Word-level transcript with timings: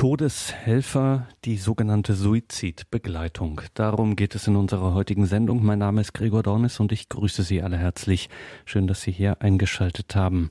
Todeshelfer, 0.00 1.28
die 1.44 1.58
sogenannte 1.58 2.14
Suizidbegleitung. 2.14 3.60
Darum 3.74 4.16
geht 4.16 4.34
es 4.34 4.46
in 4.46 4.56
unserer 4.56 4.94
heutigen 4.94 5.26
Sendung. 5.26 5.62
Mein 5.62 5.78
Name 5.78 6.00
ist 6.00 6.14
Gregor 6.14 6.42
Dornis 6.42 6.80
und 6.80 6.90
ich 6.90 7.10
grüße 7.10 7.42
Sie 7.42 7.60
alle 7.60 7.76
herzlich. 7.76 8.30
Schön, 8.64 8.86
dass 8.86 9.02
Sie 9.02 9.12
hier 9.12 9.42
eingeschaltet 9.42 10.16
haben. 10.16 10.48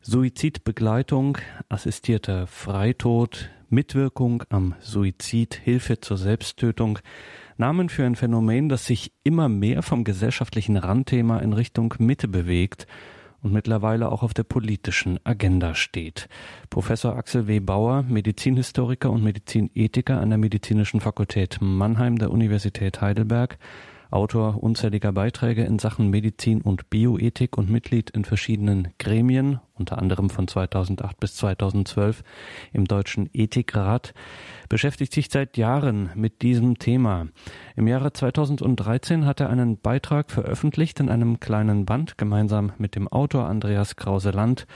Suizidbegleitung, 0.00 1.38
assistierter 1.68 2.48
Freitod, 2.48 3.50
Mitwirkung 3.68 4.42
am 4.48 4.74
Suizid, 4.80 5.54
Hilfe 5.54 6.00
zur 6.00 6.18
Selbsttötung. 6.18 6.98
Namen 7.56 7.88
für 7.88 8.04
ein 8.04 8.16
Phänomen, 8.16 8.68
das 8.68 8.86
sich 8.86 9.12
immer 9.22 9.48
mehr 9.48 9.84
vom 9.84 10.02
gesellschaftlichen 10.02 10.76
Randthema 10.76 11.38
in 11.38 11.52
Richtung 11.52 11.94
Mitte 12.00 12.26
bewegt 12.26 12.88
und 13.42 13.52
mittlerweile 13.52 14.10
auch 14.10 14.22
auf 14.22 14.34
der 14.34 14.44
politischen 14.44 15.18
Agenda 15.24 15.74
steht. 15.74 16.28
Professor 16.70 17.16
Axel 17.16 17.46
W. 17.46 17.60
Bauer, 17.60 18.02
Medizinhistoriker 18.02 19.10
und 19.10 19.22
Medizinethiker 19.22 20.20
an 20.20 20.30
der 20.30 20.38
Medizinischen 20.38 21.00
Fakultät 21.00 21.58
Mannheim 21.60 22.18
der 22.18 22.30
Universität 22.30 23.00
Heidelberg, 23.00 23.58
Autor 24.12 24.62
unzähliger 24.62 25.12
Beiträge 25.12 25.64
in 25.64 25.78
Sachen 25.78 26.10
Medizin 26.10 26.60
und 26.60 26.90
Bioethik 26.90 27.56
und 27.56 27.70
Mitglied 27.70 28.10
in 28.10 28.24
verschiedenen 28.24 28.88
Gremien, 28.98 29.60
unter 29.74 29.98
anderem 29.98 30.30
von 30.30 30.46
2008 30.46 31.18
bis 31.18 31.36
2012 31.36 32.22
im 32.72 32.84
Deutschen 32.84 33.30
Ethikrat, 33.32 34.14
beschäftigt 34.68 35.12
sich 35.12 35.30
seit 35.30 35.56
Jahren 35.56 36.10
mit 36.14 36.42
diesem 36.42 36.78
Thema. 36.78 37.28
Im 37.76 37.88
Jahre 37.88 38.12
2013 38.12 39.24
hat 39.24 39.40
er 39.40 39.50
einen 39.50 39.78
Beitrag 39.78 40.30
veröffentlicht 40.30 41.00
in 41.00 41.08
einem 41.08 41.40
kleinen 41.40 41.86
Band 41.86 42.18
gemeinsam 42.18 42.72
mit 42.78 42.94
dem 42.94 43.08
Autor 43.08 43.46
Andreas 43.46 43.96
Krause-Land, 43.96 44.66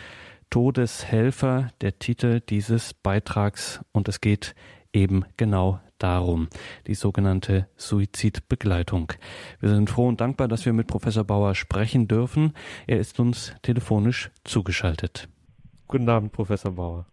Todeshelfer, 0.50 1.68
der 1.80 1.98
Titel 1.98 2.40
dieses 2.40 2.94
Beitrags, 2.94 3.80
und 3.92 4.08
es 4.08 4.20
geht 4.20 4.54
eben 4.92 5.24
genau 5.36 5.80
darum, 5.98 6.48
die 6.86 6.94
sogenannte 6.94 7.68
Suizidbegleitung. 7.76 9.12
Wir 9.60 9.70
sind 9.70 9.90
froh 9.90 10.08
und 10.08 10.20
dankbar, 10.20 10.48
dass 10.48 10.66
wir 10.66 10.72
mit 10.72 10.86
Professor 10.86 11.24
Bauer 11.24 11.54
sprechen 11.54 12.08
dürfen. 12.08 12.52
Er 12.86 12.98
ist 12.98 13.18
uns 13.20 13.54
telefonisch 13.62 14.30
zugeschaltet. 14.44 15.28
Guten 15.88 16.08
Abend, 16.08 16.32
Professor 16.32 16.72
Bauer. 16.72 17.06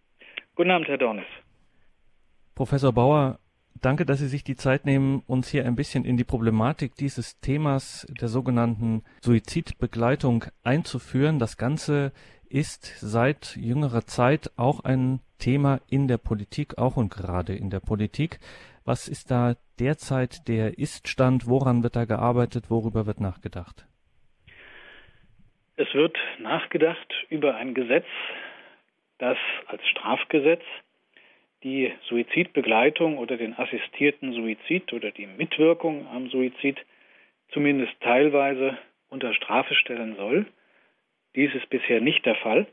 Guten 0.56 0.70
Abend, 0.70 0.88
Herr 0.88 0.98
Dornes. 0.98 1.26
Professor 2.54 2.92
Bauer, 2.92 3.38
danke, 3.80 4.04
dass 4.04 4.20
Sie 4.20 4.28
sich 4.28 4.44
die 4.44 4.56
Zeit 4.56 4.84
nehmen, 4.84 5.22
uns 5.26 5.48
hier 5.48 5.66
ein 5.66 5.74
bisschen 5.74 6.04
in 6.04 6.16
die 6.16 6.24
Problematik 6.24 6.94
dieses 6.94 7.40
Themas 7.40 8.06
der 8.20 8.28
sogenannten 8.28 9.02
Suizidbegleitung 9.22 10.44
einzuführen. 10.62 11.38
Das 11.38 11.56
Ganze 11.56 12.12
ist 12.48 12.94
seit 13.00 13.56
jüngerer 13.56 14.06
Zeit 14.06 14.52
auch 14.56 14.80
ein 14.80 15.20
Thema 15.38 15.80
in 15.88 16.06
der 16.06 16.18
Politik, 16.18 16.78
auch 16.78 16.96
und 16.96 17.12
gerade 17.12 17.54
in 17.54 17.70
der 17.70 17.80
Politik. 17.80 18.38
Was 18.84 19.08
ist 19.08 19.30
da 19.30 19.54
derzeit 19.80 20.46
der 20.46 20.78
Iststand? 20.78 21.46
Woran 21.46 21.82
wird 21.82 21.96
da 21.96 22.04
gearbeitet? 22.04 22.70
Worüber 22.70 23.06
wird 23.06 23.18
nachgedacht? 23.18 23.86
Es 25.76 25.92
wird 25.94 26.16
nachgedacht 26.38 27.12
über 27.30 27.56
ein 27.56 27.74
Gesetz, 27.74 28.06
das 29.18 29.38
als 29.66 29.82
Strafgesetz 29.88 30.62
die 31.62 31.92
Suizidbegleitung 32.08 33.16
oder 33.16 33.38
den 33.38 33.58
assistierten 33.58 34.34
Suizid 34.34 34.92
oder 34.92 35.10
die 35.10 35.26
Mitwirkung 35.26 36.06
am 36.08 36.28
Suizid 36.28 36.76
zumindest 37.52 37.92
teilweise 38.00 38.76
unter 39.08 39.32
Strafe 39.32 39.74
stellen 39.74 40.16
soll. 40.16 40.46
Dies 41.34 41.54
ist 41.54 41.70
bisher 41.70 42.02
nicht 42.02 42.26
der 42.26 42.36
Fall. 42.36 42.66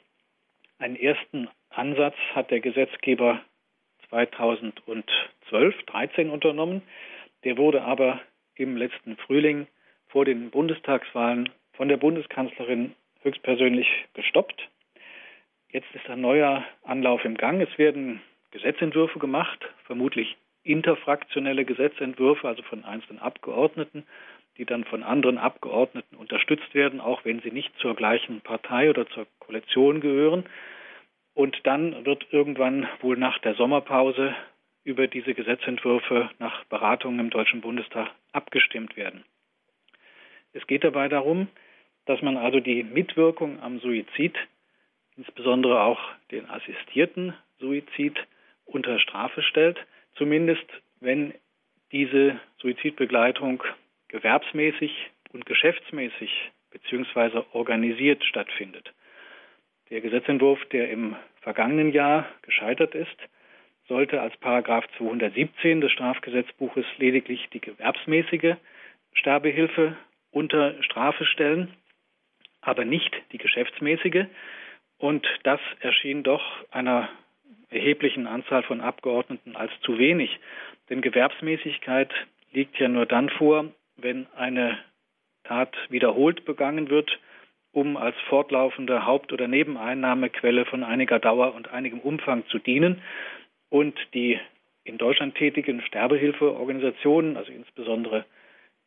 Einen 0.77 0.97
ersten 0.97 1.47
Ansatz 1.69 2.15
hat 2.35 2.51
der 2.51 2.59
Gesetzgeber 2.59 3.41
2012, 4.11 5.75
13 5.87 6.29
unternommen. 6.29 6.83
Der 7.43 7.57
wurde 7.57 7.81
aber 7.81 8.21
im 8.55 8.77
letzten 8.77 9.17
Frühling 9.17 9.67
vor 10.07 10.25
den 10.25 10.51
Bundestagswahlen 10.51 11.49
von 11.73 11.87
der 11.87 11.97
Bundeskanzlerin 11.97 12.93
höchstpersönlich 13.23 13.87
gestoppt. 14.13 14.69
Jetzt 15.69 15.87
ist 15.95 16.09
ein 16.09 16.21
neuer 16.21 16.63
Anlauf 16.83 17.23
im 17.25 17.37
Gang. 17.37 17.61
Es 17.61 17.77
werden 17.77 18.21
Gesetzentwürfe 18.51 19.19
gemacht, 19.19 19.59
vermutlich 19.85 20.37
interfraktionelle 20.63 21.65
Gesetzentwürfe, 21.65 22.47
also 22.47 22.61
von 22.63 22.83
einzelnen 22.83 23.19
Abgeordneten, 23.19 24.05
die 24.57 24.65
dann 24.65 24.83
von 24.83 25.01
anderen 25.01 25.37
Abgeordneten 25.37 26.17
unterstützt 26.17 26.75
werden, 26.75 26.99
auch 26.99 27.23
wenn 27.25 27.39
sie 27.39 27.51
nicht 27.51 27.71
zur 27.79 27.95
gleichen 27.95 28.41
Partei 28.41 28.89
oder 28.89 29.07
zur 29.07 29.25
Koalition 29.39 30.01
gehören. 30.01 30.43
Und 31.41 31.57
dann 31.63 32.05
wird 32.05 32.27
irgendwann 32.29 32.87
wohl 32.99 33.17
nach 33.17 33.39
der 33.39 33.55
Sommerpause 33.55 34.35
über 34.83 35.07
diese 35.07 35.33
Gesetzentwürfe 35.33 36.29
nach 36.37 36.65
Beratungen 36.65 37.19
im 37.19 37.29
Deutschen 37.31 37.61
Bundestag 37.61 38.11
abgestimmt 38.31 38.95
werden. 38.95 39.25
Es 40.53 40.67
geht 40.67 40.83
dabei 40.83 41.07
darum, 41.07 41.47
dass 42.05 42.21
man 42.21 42.37
also 42.37 42.59
die 42.59 42.83
Mitwirkung 42.83 43.59
am 43.59 43.79
Suizid, 43.79 44.37
insbesondere 45.17 45.81
auch 45.81 45.99
den 46.29 46.47
assistierten 46.47 47.33
Suizid, 47.59 48.19
unter 48.65 48.99
Strafe 48.99 49.41
stellt, 49.41 49.79
zumindest 50.13 50.67
wenn 50.99 51.33
diese 51.91 52.39
Suizidbegleitung 52.59 53.63
gewerbsmäßig 54.09 55.09
und 55.33 55.47
geschäftsmäßig 55.47 56.51
bzw. 56.69 57.41
organisiert 57.53 58.23
stattfindet. 58.25 58.93
Der 59.89 60.01
Gesetzentwurf, 60.01 60.63
der 60.65 60.91
im 60.91 61.15
vergangenen 61.41 61.91
Jahr 61.91 62.27
gescheitert 62.43 62.95
ist, 62.95 63.17
sollte 63.87 64.21
als 64.21 64.35
Paragraph 64.37 64.85
217 64.97 65.81
des 65.81 65.91
Strafgesetzbuches 65.91 66.85
lediglich 66.97 67.49
die 67.51 67.59
gewerbsmäßige 67.59 68.55
Sterbehilfe 69.13 69.97
unter 70.31 70.81
Strafe 70.83 71.25
stellen, 71.25 71.73
aber 72.61 72.85
nicht 72.85 73.11
die 73.31 73.37
geschäftsmäßige. 73.37 74.25
Und 74.97 75.27
das 75.43 75.59
erschien 75.79 76.23
doch 76.23 76.43
einer 76.71 77.09
erheblichen 77.69 78.27
Anzahl 78.27 78.63
von 78.63 78.81
Abgeordneten 78.81 79.55
als 79.55 79.71
zu 79.81 79.97
wenig. 79.97 80.39
Denn 80.89 81.01
Gewerbsmäßigkeit 81.01 82.13
liegt 82.53 82.77
ja 82.79 82.87
nur 82.87 83.05
dann 83.05 83.29
vor, 83.29 83.65
wenn 83.97 84.27
eine 84.35 84.77
Tat 85.43 85.75
wiederholt 85.89 86.45
begangen 86.45 86.89
wird 86.89 87.19
um 87.71 87.97
als 87.97 88.15
fortlaufende 88.27 89.05
Haupt- 89.05 89.31
oder 89.31 89.47
Nebeneinnahmequelle 89.47 90.65
von 90.65 90.83
einiger 90.83 91.19
Dauer 91.19 91.55
und 91.55 91.71
einigem 91.71 91.99
Umfang 91.99 92.45
zu 92.47 92.59
dienen. 92.59 93.01
Und 93.69 93.95
die 94.13 94.39
in 94.83 94.97
Deutschland 94.97 95.35
tätigen 95.35 95.81
Sterbehilfeorganisationen, 95.81 97.37
also 97.37 97.51
insbesondere 97.51 98.25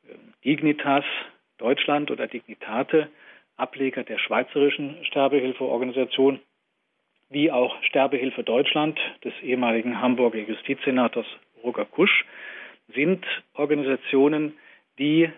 ähm, 0.08 0.34
Dignitas 0.44 1.04
Deutschland 1.58 2.10
oder 2.10 2.26
Dignitate, 2.26 3.08
Ableger 3.56 4.02
der 4.02 4.18
schweizerischen 4.18 5.04
Sterbehilfeorganisation, 5.04 6.40
wie 7.30 7.50
auch 7.50 7.80
Sterbehilfe 7.84 8.42
Deutschland 8.42 8.98
des 9.22 9.32
ehemaligen 9.42 10.00
Hamburger 10.00 10.38
Justizsenators 10.40 11.26
Roger 11.62 11.84
Kusch, 11.84 12.24
sind 12.94 13.24
Organisationen, 13.54 14.58
die 14.98 15.30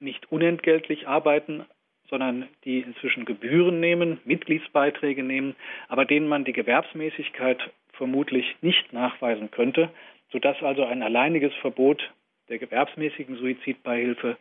nicht 0.00 0.32
unentgeltlich 0.32 1.06
arbeiten, 1.06 1.66
sondern 2.10 2.48
die 2.64 2.80
inzwischen 2.80 3.24
Gebühren 3.24 3.80
nehmen, 3.80 4.20
Mitgliedsbeiträge 4.24 5.22
nehmen, 5.22 5.56
aber 5.88 6.04
denen 6.04 6.28
man 6.28 6.44
die 6.44 6.52
Gewerbsmäßigkeit 6.52 7.70
vermutlich 7.92 8.56
nicht 8.60 8.92
nachweisen 8.92 9.50
könnte, 9.50 9.90
sodass 10.30 10.62
also 10.62 10.84
ein 10.84 11.02
alleiniges 11.02 11.54
Verbot 11.60 12.10
der 12.48 12.58
gewerbsmäßigen 12.58 13.36
Suizidbeihilfe 13.36 14.36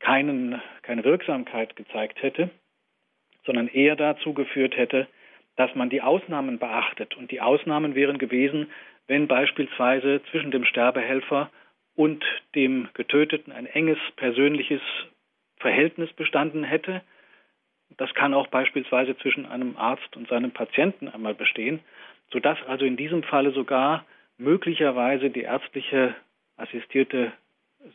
keinen, 0.00 0.60
keine 0.82 1.04
Wirksamkeit 1.04 1.76
gezeigt 1.76 2.22
hätte, 2.22 2.50
sondern 3.44 3.68
eher 3.68 3.96
dazu 3.96 4.32
geführt 4.32 4.76
hätte, 4.76 5.06
dass 5.56 5.74
man 5.74 5.90
die 5.90 6.02
Ausnahmen 6.02 6.58
beachtet. 6.58 7.16
Und 7.16 7.30
die 7.30 7.40
Ausnahmen 7.40 7.94
wären 7.94 8.18
gewesen, 8.18 8.70
wenn 9.06 9.28
beispielsweise 9.28 10.22
zwischen 10.30 10.50
dem 10.50 10.64
Sterbehelfer 10.64 11.50
und 11.94 12.24
dem 12.54 12.88
Getöteten 12.94 13.52
ein 13.52 13.66
enges 13.66 13.98
persönliches 14.16 14.80
Verhältnis 15.64 16.12
bestanden 16.12 16.62
hätte. 16.62 17.00
Das 17.96 18.12
kann 18.12 18.34
auch 18.34 18.48
beispielsweise 18.48 19.16
zwischen 19.16 19.46
einem 19.46 19.78
Arzt 19.78 20.14
und 20.14 20.28
seinem 20.28 20.50
Patienten 20.50 21.08
einmal 21.08 21.32
bestehen, 21.32 21.80
sodass 22.30 22.58
also 22.66 22.84
in 22.84 22.98
diesem 22.98 23.22
Falle 23.22 23.50
sogar 23.52 24.04
möglicherweise 24.36 25.30
die 25.30 25.40
ärztliche 25.40 26.14
assistierte 26.58 27.32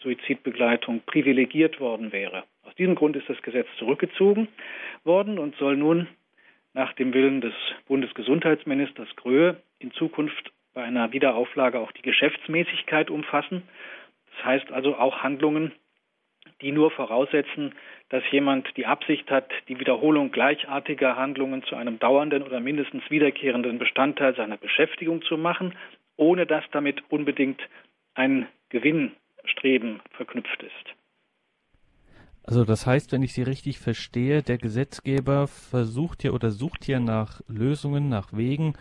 Suizidbegleitung 0.02 1.02
privilegiert 1.06 1.80
worden 1.80 2.12
wäre. 2.12 2.44
Aus 2.64 2.74
diesem 2.74 2.96
Grund 2.96 3.16
ist 3.16 3.30
das 3.30 3.40
Gesetz 3.44 3.68
zurückgezogen 3.78 4.48
worden 5.04 5.38
und 5.38 5.56
soll 5.58 5.78
nun 5.78 6.08
nach 6.74 6.94
dem 6.94 7.14
Willen 7.14 7.40
des 7.40 7.54
Bundesgesundheitsministers 7.88 9.16
Gröhe 9.16 9.58
in 9.78 9.92
Zukunft 9.92 10.52
bei 10.74 10.84
einer 10.84 11.12
Wiederauflage 11.12 11.78
auch 11.80 11.92
die 11.92 12.02
Geschäftsmäßigkeit 12.02 13.12
umfassen. 13.12 13.62
Das 14.32 14.46
heißt 14.46 14.72
also 14.72 14.96
auch 14.96 15.20
Handlungen, 15.20 15.72
die 16.62 16.72
nur 16.72 16.92
voraussetzen, 16.92 17.74
dass 18.10 18.24
jemand 18.32 18.68
die 18.76 18.86
Absicht 18.86 19.30
hat, 19.32 19.50
die 19.68 19.80
Wiederholung 19.80 20.32
gleichartiger 20.32 21.16
Handlungen 21.16 21.64
zu 21.64 21.76
einem 21.76 22.00
dauernden 22.00 22.44
oder 22.44 22.60
mindestens 22.60 23.04
wiederkehrenden 23.10 23.80
Bestandteil 23.80 24.36
seiner 24.36 24.58
Beschäftigung 24.58 25.22
zu 25.22 25.38
machen, 25.38 25.76
ohne 26.18 26.46
dass 26.46 26.64
damit 26.72 27.04
unbedingt 27.10 27.62
ein 28.16 28.48
Gewinnstreben 28.70 30.02
verknüpft 30.12 30.64
ist. 30.64 30.96
Also 32.44 32.66
das 32.66 32.86
heißt, 32.88 33.12
wenn 33.12 33.22
ich 33.22 33.34
Sie 33.34 33.44
richtig 33.44 33.80
verstehe, 33.80 34.42
der 34.42 34.58
Gesetzgeber 34.58 35.48
versucht 35.48 36.24
hier 36.24 36.34
oder 36.34 36.50
sucht 36.50 36.84
hier 36.84 37.00
nach 37.00 37.42
Lösungen, 37.48 38.10
nach 38.10 38.34
Wegen, 38.34 38.74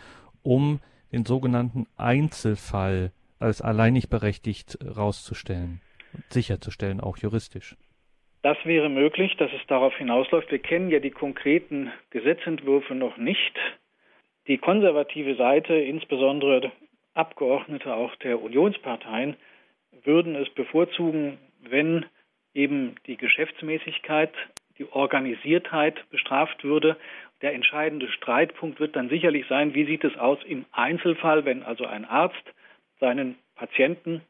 um 0.42 0.80
den 1.12 1.24
sogenannten 1.24 1.86
Einzelfall 1.96 3.12
als 3.38 3.60
alleinig 3.60 4.08
berechtigt 4.08 4.78
rauszustellen 4.82 5.80
und 5.80 5.87
sicherzustellen, 6.30 7.00
auch 7.00 7.18
juristisch. 7.18 7.76
Das 8.42 8.56
wäre 8.64 8.88
möglich, 8.88 9.36
dass 9.36 9.50
es 9.52 9.66
darauf 9.66 9.96
hinausläuft. 9.96 10.50
Wir 10.50 10.60
kennen 10.60 10.90
ja 10.90 11.00
die 11.00 11.10
konkreten 11.10 11.92
Gesetzentwürfe 12.10 12.94
noch 12.94 13.16
nicht. 13.16 13.58
Die 14.46 14.58
konservative 14.58 15.34
Seite, 15.34 15.74
insbesondere 15.74 16.72
Abgeordnete 17.14 17.94
auch 17.94 18.14
der 18.16 18.40
Unionsparteien, 18.40 19.36
würden 20.04 20.36
es 20.36 20.48
bevorzugen, 20.50 21.38
wenn 21.60 22.06
eben 22.54 22.94
die 23.06 23.16
Geschäftsmäßigkeit, 23.16 24.32
die 24.78 24.90
Organisiertheit 24.90 26.08
bestraft 26.10 26.62
würde. 26.62 26.96
Der 27.42 27.54
entscheidende 27.54 28.08
Streitpunkt 28.08 28.78
wird 28.78 28.96
dann 28.96 29.08
sicherlich 29.08 29.46
sein, 29.48 29.74
wie 29.74 29.84
sieht 29.84 30.04
es 30.04 30.16
aus 30.16 30.38
im 30.46 30.64
Einzelfall, 30.70 31.44
wenn 31.44 31.62
also 31.62 31.84
ein 31.84 32.04
Arzt 32.04 32.42
seinen 33.00 33.36
Patienten 33.56 34.22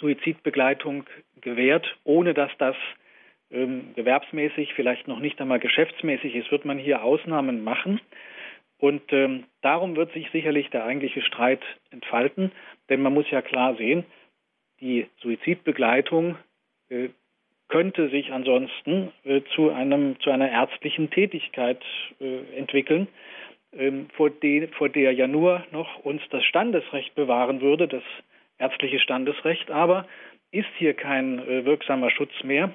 Suizidbegleitung 0.00 1.04
gewährt, 1.40 1.96
ohne 2.04 2.34
dass 2.34 2.50
das 2.58 2.76
ähm, 3.50 3.92
gewerbsmäßig, 3.94 4.74
vielleicht 4.74 5.08
noch 5.08 5.18
nicht 5.18 5.40
einmal 5.40 5.60
geschäftsmäßig 5.60 6.34
ist, 6.34 6.50
wird 6.50 6.64
man 6.64 6.78
hier 6.78 7.02
Ausnahmen 7.02 7.62
machen. 7.62 8.00
Und 8.78 9.12
ähm, 9.12 9.44
darum 9.60 9.96
wird 9.96 10.12
sich 10.12 10.30
sicherlich 10.30 10.70
der 10.70 10.84
eigentliche 10.84 11.20
Streit 11.22 11.60
entfalten, 11.90 12.50
denn 12.88 13.02
man 13.02 13.12
muss 13.12 13.30
ja 13.30 13.42
klar 13.42 13.76
sehen, 13.76 14.04
die 14.80 15.06
Suizidbegleitung 15.20 16.36
äh, 16.88 17.10
könnte 17.68 18.08
sich 18.08 18.32
ansonsten 18.32 19.12
äh, 19.24 19.42
zu, 19.54 19.70
einem, 19.70 20.18
zu 20.20 20.30
einer 20.30 20.50
ärztlichen 20.50 21.10
Tätigkeit 21.10 21.82
äh, 22.20 22.56
entwickeln, 22.56 23.06
ähm, 23.72 24.08
vor, 24.14 24.30
de, 24.30 24.66
vor 24.68 24.88
der 24.88 25.12
ja 25.12 25.26
nur 25.26 25.64
noch 25.70 26.04
uns 26.04 26.22
das 26.30 26.44
Standesrecht 26.44 27.14
bewahren 27.14 27.60
würde, 27.60 27.86
das 27.86 28.02
ärztliche 28.60 29.00
Standesrecht, 29.00 29.70
aber 29.70 30.06
ist 30.52 30.68
hier 30.76 30.94
kein 30.94 31.38
äh, 31.38 31.64
wirksamer 31.64 32.10
Schutz 32.10 32.32
mehr, 32.42 32.72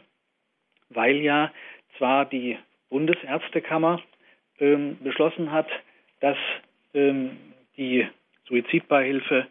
weil 0.90 1.18
ja 1.18 1.52
zwar 1.98 2.26
die 2.26 2.58
Bundesärztekammer 2.90 4.02
ähm, 4.60 4.98
beschlossen 5.02 5.52
hat, 5.52 5.68
dass 6.22 6.38
ähm, 6.94 7.38
die 7.78 8.08
Suizidbeihilfe 8.48 9.48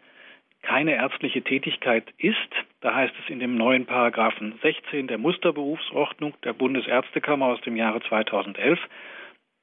keine 0.61 0.95
ärztliche 0.95 1.43
Tätigkeit 1.43 2.05
ist. 2.17 2.37
Da 2.81 2.95
heißt 2.95 3.13
es 3.23 3.29
in 3.29 3.39
dem 3.39 3.55
neuen 3.55 3.85
Paragraphen 3.85 4.57
16 4.63 5.07
der 5.07 5.19
Musterberufsordnung 5.19 6.33
der 6.43 6.53
Bundesärztekammer 6.53 7.45
aus 7.47 7.61
dem 7.61 7.75
Jahre 7.75 8.01
2011. 8.01 8.79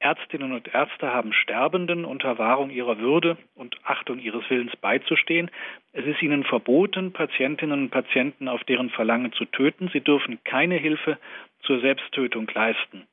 Ärztinnen 0.03 0.51
und 0.51 0.73
Ärzte 0.73 1.13
haben 1.13 1.31
Sterbenden 1.31 2.03
unter 2.03 2.37
Wahrung 2.37 2.69
ihrer 2.69 2.99
Würde 2.99 3.37
und 3.55 3.77
Achtung 3.85 4.19
ihres 4.19 4.43
Willens 4.49 4.75
beizustehen. 4.75 5.49
Es 5.93 6.05
ist 6.05 6.21
ihnen 6.21 6.43
verboten, 6.43 7.13
Patientinnen 7.13 7.83
und 7.83 7.89
Patienten 7.89 8.49
auf 8.49 8.65
deren 8.65 8.89
Verlangen 8.89 9.31
zu 9.31 9.45
töten. 9.45 9.89
Sie 9.93 10.01
dürfen 10.01 10.43
keine 10.43 10.75
Hilfe 10.75 11.17
zur 11.61 11.79
Selbsttötung 11.79 12.51
leisten. 12.53 13.07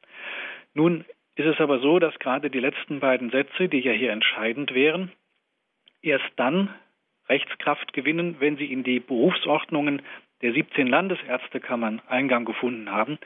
Nun 0.75 1.05
ist 1.37 1.47
es 1.47 1.61
aber 1.61 1.79
so, 1.79 2.01
dass 2.01 2.19
gerade 2.19 2.51
die 2.51 2.59
letzten 2.59 2.99
beiden 2.99 3.31
Sätze, 3.31 3.69
die 3.69 3.79
ja 3.79 3.93
hier 3.93 4.11
entscheidend 4.11 4.75
wären, 4.75 5.13
erst 6.03 6.33
dann 6.35 6.75
Rechtskraft 7.29 7.93
gewinnen, 7.93 8.37
wenn 8.41 8.57
sie 8.57 8.73
in 8.73 8.83
die 8.83 8.99
Berufsordnungen 8.99 10.03
der 10.43 10.53
17 10.53 10.87
Landesärztekammern 10.87 12.01
Eingang 12.09 12.45
gefunden 12.45 12.91
haben, 12.91 13.19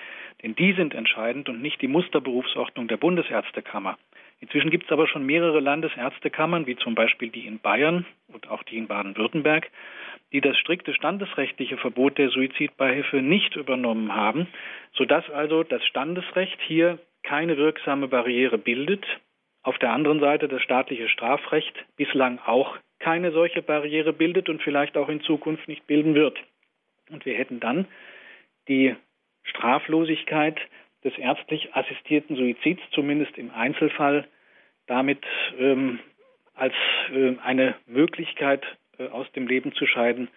denn 0.42 0.54
die 0.54 0.72
sind 0.72 0.94
entscheidend 0.94 1.48
und 1.48 1.62
nicht 1.62 1.80
die 1.80 1.88
Musterberufsordnung 1.88 2.88
der 2.88 2.96
Bundesärztekammer. 2.96 3.96
Inzwischen 4.40 4.70
gibt 4.70 4.86
es 4.86 4.92
aber 4.92 5.06
schon 5.06 5.24
mehrere 5.24 5.60
Landesärztekammern, 5.60 6.66
wie 6.66 6.76
zum 6.76 6.94
Beispiel 6.94 7.30
die 7.30 7.46
in 7.46 7.60
Bayern 7.60 8.04
und 8.28 8.50
auch 8.50 8.62
die 8.64 8.76
in 8.76 8.88
Baden-Württemberg, 8.88 9.70
die 10.32 10.40
das 10.40 10.58
strikte 10.58 10.92
standesrechtliche 10.92 11.76
Verbot 11.76 12.18
der 12.18 12.30
Suizidbeihilfe 12.30 13.22
nicht 13.22 13.56
übernommen 13.56 14.14
haben, 14.14 14.48
sodass 14.92 15.28
also 15.30 15.62
das 15.62 15.84
Standesrecht 15.86 16.58
hier 16.66 16.98
keine 17.22 17.56
wirksame 17.56 18.08
Barriere 18.08 18.58
bildet, 18.58 19.04
auf 19.62 19.78
der 19.78 19.92
anderen 19.92 20.20
Seite 20.20 20.46
das 20.46 20.60
staatliche 20.62 21.08
Strafrecht 21.08 21.74
bislang 21.96 22.38
auch 22.44 22.76
keine 22.98 23.32
solche 23.32 23.62
Barriere 23.62 24.12
bildet 24.12 24.48
und 24.48 24.62
vielleicht 24.62 24.96
auch 24.96 25.08
in 25.08 25.22
Zukunft 25.22 25.68
nicht 25.68 25.86
bilden 25.86 26.14
wird. 26.14 26.38
Und 27.10 27.26
wir 27.26 27.34
hätten 27.34 27.60
dann 27.60 27.86
die 28.68 28.94
Straflosigkeit 29.44 30.58
des 31.04 31.16
ärztlich 31.18 31.74
assistierten 31.74 32.36
Suizids, 32.36 32.82
zumindest 32.92 33.36
im 33.36 33.50
Einzelfall, 33.50 34.26
damit 34.86 35.22
ähm, 35.58 36.00
als 36.54 36.74
äh, 37.12 37.36
eine 37.42 37.74
Möglichkeit 37.86 38.64
äh, 38.98 39.08
aus 39.08 39.30
dem 39.32 39.46
Leben 39.46 39.72
zu 39.74 39.86
scheiden, 39.86 40.28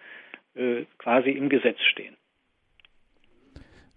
äh, 0.54 0.84
quasi 0.98 1.30
im 1.30 1.48
Gesetz 1.48 1.80
stehen. 1.90 2.16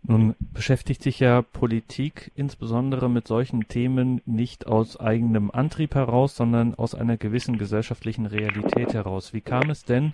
Nun 0.04 0.36
beschäftigt 0.54 1.04
sich 1.04 1.20
ja 1.20 1.42
Politik 1.42 2.32
insbesondere 2.36 3.10
mit 3.10 3.28
solchen 3.28 3.68
Themen 3.68 4.22
nicht 4.26 4.66
aus 4.66 5.00
eigenem 5.00 5.52
Antrieb 5.52 5.94
heraus, 5.94 6.36
sondern 6.36 6.74
aus 6.74 6.96
einer 6.96 7.18
gewissen 7.18 7.58
gesellschaftlichen 7.58 8.26
Realität 8.26 8.94
heraus. 8.94 9.34
Wie 9.34 9.42
kam 9.42 9.70
es 9.70 9.86
denn, 9.86 10.14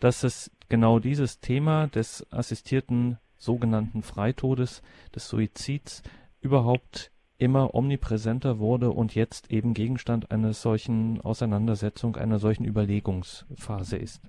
dass 0.00 0.24
es 0.24 0.50
genau 0.70 0.98
dieses 0.98 1.40
Thema 1.40 1.88
des 1.88 2.26
assistierten 2.32 3.18
sogenannten 3.36 4.02
Freitodes, 4.02 4.82
des 5.14 5.28
Suizids 5.28 6.02
überhaupt 6.40 7.10
immer 7.38 7.74
omnipräsenter 7.74 8.58
wurde 8.58 8.90
und 8.90 9.14
jetzt 9.14 9.50
eben 9.50 9.74
Gegenstand 9.74 10.30
einer 10.30 10.52
solchen 10.52 11.20
Auseinandersetzung, 11.22 12.16
einer 12.16 12.38
solchen 12.38 12.64
Überlegungsphase 12.64 13.96
ist? 13.96 14.22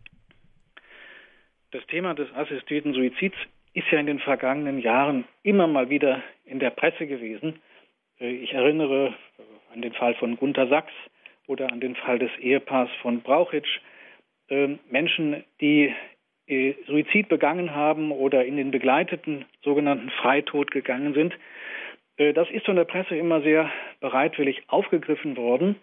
Das 1.72 1.86
Thema 1.88 2.14
des 2.14 2.34
assistierten 2.34 2.94
Suizids 2.94 3.36
ist 3.74 3.88
ja 3.92 4.00
in 4.00 4.06
den 4.06 4.20
vergangenen 4.20 4.80
Jahren 4.80 5.26
immer 5.44 5.68
mal 5.68 5.90
wieder 5.90 6.22
in 6.46 6.60
der 6.60 6.72
Presse 6.72 7.08
gewesen. 7.08 7.62
Äh, 8.20 8.32
ich 8.32 8.54
erinnere 8.54 9.14
an 9.74 9.82
den 9.82 9.94
Fall 9.94 10.16
von 10.16 10.36
Gunter 10.36 10.68
Sachs 10.68 10.92
oder 11.48 11.72
an 11.72 11.80
den 11.80 11.96
Fall 11.96 12.20
des 12.20 12.32
Ehepaars 12.40 12.90
von 13.02 13.22
Brauchitsch. 13.22 13.80
Ähm, 14.50 14.80
Menschen, 14.90 15.44
die 15.62 15.94
Suizid 16.88 17.30
begangen 17.30 17.74
haben 17.76 18.12
oder 18.12 18.46
in 18.46 18.58
den 18.58 18.72
begleiteten 18.72 19.46
sogenannten 19.64 20.10
Freitod 20.10 20.72
gegangen 20.72 21.14
sind. 21.14 21.34
Äh, 22.18 22.34
das 22.34 22.50
ist 22.50 22.66
von 22.66 22.76
der 22.76 22.86
Presse 22.86 23.16
immer 23.16 23.42
sehr 23.42 23.72
bereitwillig 24.00 24.64
aufgegriffen 24.68 25.38
worden. 25.38 25.76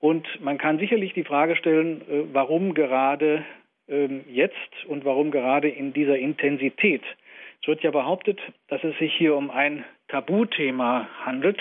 Und 0.00 0.26
man 0.40 0.58
kann 0.58 0.78
sicherlich 0.78 1.12
die 1.12 1.24
Frage 1.24 1.56
stellen, 1.56 2.02
warum 2.32 2.72
gerade 2.72 3.44
ähm, 3.88 4.24
jetzt 4.30 4.84
und 4.86 5.04
warum 5.04 5.32
gerade 5.32 5.68
in 5.68 5.92
dieser 5.92 6.16
Intensität 6.16 7.02
es 7.60 7.68
wird 7.68 7.82
ja 7.82 7.90
behauptet, 7.90 8.40
dass 8.68 8.82
es 8.84 8.96
sich 8.98 9.12
hier 9.14 9.34
um 9.34 9.50
ein 9.50 9.84
Tabuthema 10.08 11.08
handelt. 11.24 11.58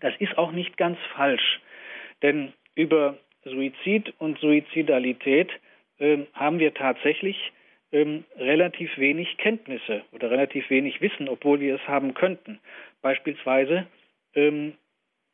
Das 0.00 0.14
ist 0.18 0.36
auch 0.38 0.52
nicht 0.52 0.76
ganz 0.76 0.98
falsch, 1.14 1.60
denn 2.22 2.52
über 2.74 3.16
Suizid 3.44 4.12
und 4.18 4.38
Suizidalität 4.38 5.50
äh, 5.50 5.69
haben 6.32 6.58
wir 6.58 6.72
tatsächlich 6.74 7.52
ähm, 7.92 8.24
relativ 8.38 8.96
wenig 8.98 9.36
Kenntnisse 9.36 10.02
oder 10.12 10.30
relativ 10.30 10.70
wenig 10.70 11.00
Wissen, 11.00 11.28
obwohl 11.28 11.60
wir 11.60 11.74
es 11.74 11.88
haben 11.88 12.14
könnten. 12.14 12.60
Beispielsweise 13.02 13.86
ähm, 14.34 14.74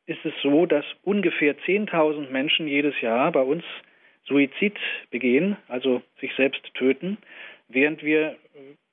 ist 0.07 0.25
es 0.25 0.33
so, 0.43 0.67
dass 0.67 0.85
ungefähr 1.03 1.57
10.000 1.57 2.31
Menschen 2.31 2.67
jedes 2.69 3.01
Jahr 3.01 3.31
bei 3.33 3.43
uns 3.43 3.65
Suizid 4.25 4.77
begehen, 5.11 5.57
also 5.69 6.03
sich 6.21 6.35
selbst 6.35 6.63
töten, 6.75 7.19
während 7.69 8.03
wir 8.03 8.33
äh, 8.33 8.37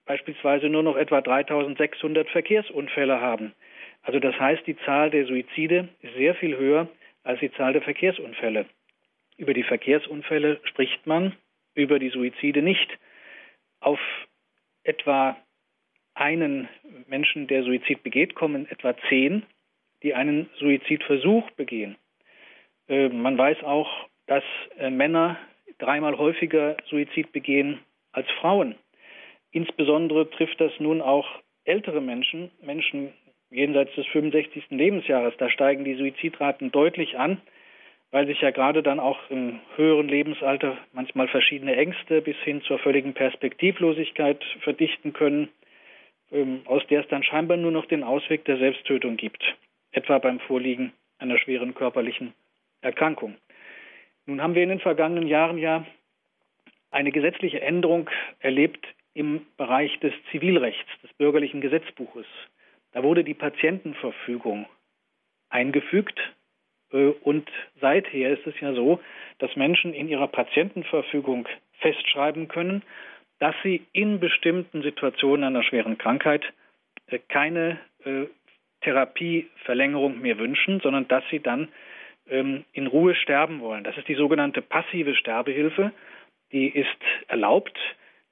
beispielsweise 0.05 0.69
nur 0.69 0.83
noch 0.83 0.97
etwa 0.97 1.21
3600 1.21 2.29
Verkehrsunfälle 2.29 3.19
haben. 3.19 3.53
Also 4.01 4.19
das 4.19 4.37
heißt, 4.37 4.67
die 4.67 4.77
Zahl 4.77 5.09
der 5.09 5.25
Suizide 5.25 5.87
ist 6.01 6.15
sehr 6.15 6.35
viel 6.35 6.57
höher 6.57 6.89
als 7.23 7.39
die 7.39 7.51
Zahl 7.53 7.73
der 7.73 7.81
Verkehrsunfälle. 7.81 8.65
Über 9.37 9.53
die 9.53 9.63
Verkehrsunfälle 9.63 10.59
spricht 10.65 11.07
man, 11.07 11.33
über 11.75 11.99
die 11.99 12.09
Suizide 12.09 12.61
nicht. 12.61 12.89
Auf 13.79 13.99
etwa 14.83 15.37
einen 16.13 16.69
Menschen, 17.07 17.47
der 17.47 17.63
Suizid 17.63 18.03
begeht, 18.03 18.35
kommen 18.35 18.67
etwa 18.69 18.95
zehn, 19.09 19.43
die 20.03 20.13
einen 20.13 20.49
Suizidversuch 20.59 21.49
begehen. 21.51 21.95
Äh, 22.87 23.09
man 23.09 23.37
weiß 23.37 23.63
auch, 23.63 23.89
dass 24.27 24.43
äh, 24.77 24.89
Männer 24.89 25.37
dreimal 25.79 26.17
häufiger 26.17 26.77
Suizid 26.89 27.31
begehen 27.31 27.79
als 28.11 28.29
Frauen. 28.39 28.75
Insbesondere 29.51 30.29
trifft 30.29 30.59
das 30.59 30.71
nun 30.79 31.01
auch 31.01 31.27
ältere 31.65 32.01
Menschen, 32.01 32.51
Menschen 32.61 33.13
jenseits 33.49 33.93
des 33.95 34.05
65. 34.07 34.65
Lebensjahres. 34.69 35.35
Da 35.37 35.49
steigen 35.49 35.85
die 35.85 35.95
Suizidraten 35.95 36.71
deutlich 36.71 37.17
an, 37.17 37.41
weil 38.13 38.27
sich 38.27 38.39
ja 38.41 38.51
gerade 38.51 38.83
dann 38.83 38.99
auch 38.99 39.17
im 39.31 39.59
höheren 39.75 40.07
Lebensalter 40.07 40.77
manchmal 40.93 41.27
verschiedene 41.27 41.75
Ängste 41.75 42.21
bis 42.21 42.37
hin 42.43 42.61
zur 42.61 42.77
völligen 42.77 43.15
Perspektivlosigkeit 43.15 44.41
verdichten 44.61 45.13
können, 45.13 45.49
ähm, 46.31 46.61
aus 46.65 46.85
der 46.91 47.01
es 47.01 47.07
dann 47.07 47.23
scheinbar 47.23 47.57
nur 47.57 47.71
noch 47.71 47.87
den 47.87 48.03
Ausweg 48.03 48.45
der 48.45 48.57
Selbsttötung 48.59 49.17
gibt, 49.17 49.43
etwa 49.91 50.19
beim 50.19 50.39
Vorliegen 50.41 50.93
einer 51.17 51.39
schweren 51.39 51.73
körperlichen 51.73 52.35
Erkrankung. 52.81 53.35
Nun 54.27 54.43
haben 54.43 54.53
wir 54.53 54.61
in 54.61 54.69
den 54.69 54.79
vergangenen 54.79 55.27
Jahren 55.27 55.57
ja 55.57 55.83
eine 56.91 57.11
gesetzliche 57.11 57.61
Änderung 57.61 58.11
erlebt 58.41 58.85
im 59.15 59.47
Bereich 59.57 59.99
des 60.01 60.13
Zivilrechts, 60.29 60.89
des 61.01 61.11
bürgerlichen 61.13 61.61
Gesetzbuches. 61.61 62.27
Da 62.91 63.01
wurde 63.01 63.23
die 63.23 63.33
Patientenverfügung 63.33 64.67
eingefügt 65.49 66.19
und 66.93 67.49
seither 67.81 68.31
ist 68.31 68.45
es 68.45 68.59
ja 68.59 68.73
so, 68.73 68.99
dass 69.39 69.55
Menschen 69.55 69.93
in 69.93 70.07
ihrer 70.07 70.27
Patientenverfügung 70.27 71.47
festschreiben 71.79 72.47
können, 72.47 72.83
dass 73.39 73.55
sie 73.63 73.85
in 73.91 74.19
bestimmten 74.19 74.83
Situationen 74.83 75.43
einer 75.43 75.63
schweren 75.63 75.97
Krankheit 75.97 76.43
äh, 77.07 77.19
keine 77.27 77.79
äh, 78.05 78.25
Therapieverlängerung 78.81 80.21
mehr 80.21 80.37
wünschen, 80.37 80.79
sondern 80.81 81.07
dass 81.07 81.23
sie 81.29 81.39
dann 81.39 81.69
ähm, 82.29 82.63
in 82.73 82.87
Ruhe 82.87 83.15
sterben 83.15 83.59
wollen. 83.59 83.83
Das 83.83 83.97
ist 83.97 84.07
die 84.07 84.15
sogenannte 84.15 84.61
passive 84.61 85.15
Sterbehilfe. 85.15 85.91
Die 86.51 86.67
ist 86.67 86.87
erlaubt, 87.27 87.77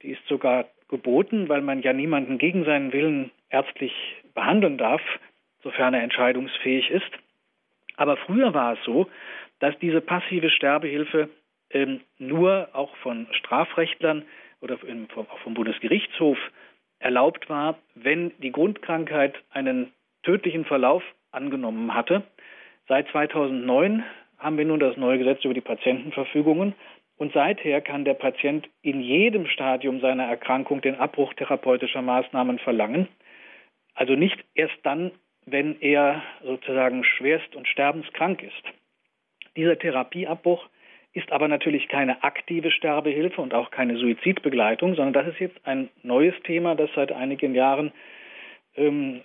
die 0.02 0.12
ist 0.12 0.26
sogar 0.28 0.66
geboten, 0.88 1.48
weil 1.48 1.62
man 1.62 1.82
ja 1.82 1.92
niemanden 1.92 2.38
gegen 2.38 2.64
seinen 2.64 2.92
Willen 2.92 3.30
ärztlich 3.50 3.92
behandeln 4.34 4.78
darf, 4.78 5.02
sofern 5.62 5.94
er 5.94 6.02
entscheidungsfähig 6.02 6.90
ist. 6.90 7.10
Aber 7.96 8.16
früher 8.16 8.54
war 8.54 8.74
es 8.74 8.78
so, 8.84 9.08
dass 9.58 9.78
diese 9.78 10.00
passive 10.00 10.50
Sterbehilfe 10.50 11.28
ähm, 11.70 12.00
nur 12.18 12.68
auch 12.72 12.94
von 12.96 13.26
Strafrechtlern 13.32 14.24
oder 14.60 14.78
im, 14.86 15.08
auch 15.14 15.38
vom 15.38 15.54
Bundesgerichtshof 15.54 16.38
erlaubt 16.98 17.48
war, 17.48 17.78
wenn 17.94 18.32
die 18.38 18.52
Grundkrankheit 18.52 19.34
einen 19.50 19.92
tödlichen 20.22 20.64
Verlauf 20.64 21.02
angenommen 21.30 21.94
hatte. 21.94 22.22
Seit 22.88 23.08
2009 23.08 24.04
haben 24.38 24.58
wir 24.58 24.64
nun 24.64 24.80
das 24.80 24.96
neue 24.96 25.18
Gesetz 25.18 25.44
über 25.44 25.54
die 25.54 25.60
Patientenverfügungen 25.60 26.74
und 27.16 27.32
seither 27.32 27.80
kann 27.80 28.04
der 28.04 28.14
Patient 28.14 28.68
in 28.82 29.00
jedem 29.00 29.46
Stadium 29.46 30.00
seiner 30.00 30.24
Erkrankung 30.24 30.80
den 30.80 30.96
Abbruch 30.96 31.32
therapeutischer 31.34 32.02
Maßnahmen 32.02 32.58
verlangen. 32.58 33.08
Also 33.94 34.14
nicht 34.14 34.44
erst 34.54 34.78
dann, 34.82 35.12
wenn 35.46 35.80
er 35.80 36.22
sozusagen 36.44 37.04
schwerst 37.04 37.54
und 37.56 37.68
sterbenskrank 37.68 38.42
ist. 38.42 38.62
Dieser 39.56 39.78
Therapieabbruch 39.78 40.68
ist 41.12 41.30
aber 41.30 41.48
natürlich 41.48 41.88
keine 41.88 42.22
aktive 42.22 42.70
Sterbehilfe 42.70 43.40
und 43.40 43.52
auch 43.52 43.70
keine 43.70 43.98
Suizidbegleitung, 43.98 44.94
sondern 44.94 45.12
das 45.12 45.34
ist 45.34 45.40
jetzt 45.40 45.66
ein 45.66 45.90
neues 46.02 46.34
Thema, 46.44 46.74
das 46.74 46.90
seit 46.94 47.12
einigen 47.12 47.54
Jahren 47.54 47.92
ähm, 48.76 49.20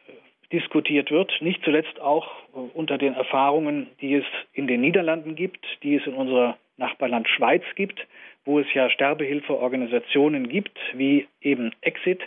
diskutiert 0.51 1.11
wird, 1.11 1.31
nicht 1.41 1.63
zuletzt 1.63 1.99
auch 2.01 2.27
äh, 2.53 2.57
unter 2.73 2.97
den 2.97 3.13
Erfahrungen, 3.13 3.87
die 4.01 4.15
es 4.15 4.25
in 4.53 4.67
den 4.67 4.81
Niederlanden 4.81 5.35
gibt, 5.35 5.65
die 5.83 5.95
es 5.95 6.05
in 6.05 6.13
unserer 6.13 6.57
Nachbarland 6.77 7.27
Schweiz 7.29 7.63
gibt, 7.75 8.05
wo 8.45 8.59
es 8.59 8.67
ja 8.73 8.89
Sterbehilfeorganisationen 8.89 10.47
gibt, 10.47 10.77
wie 10.93 11.27
eben 11.41 11.71
Exit 11.81 12.21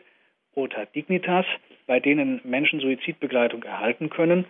oder 0.54 0.86
Dignitas, 0.86 1.46
bei 1.90 1.98
denen 1.98 2.40
Menschen 2.44 2.78
Suizidbegleitung 2.78 3.64
erhalten 3.64 4.10
können. 4.10 4.44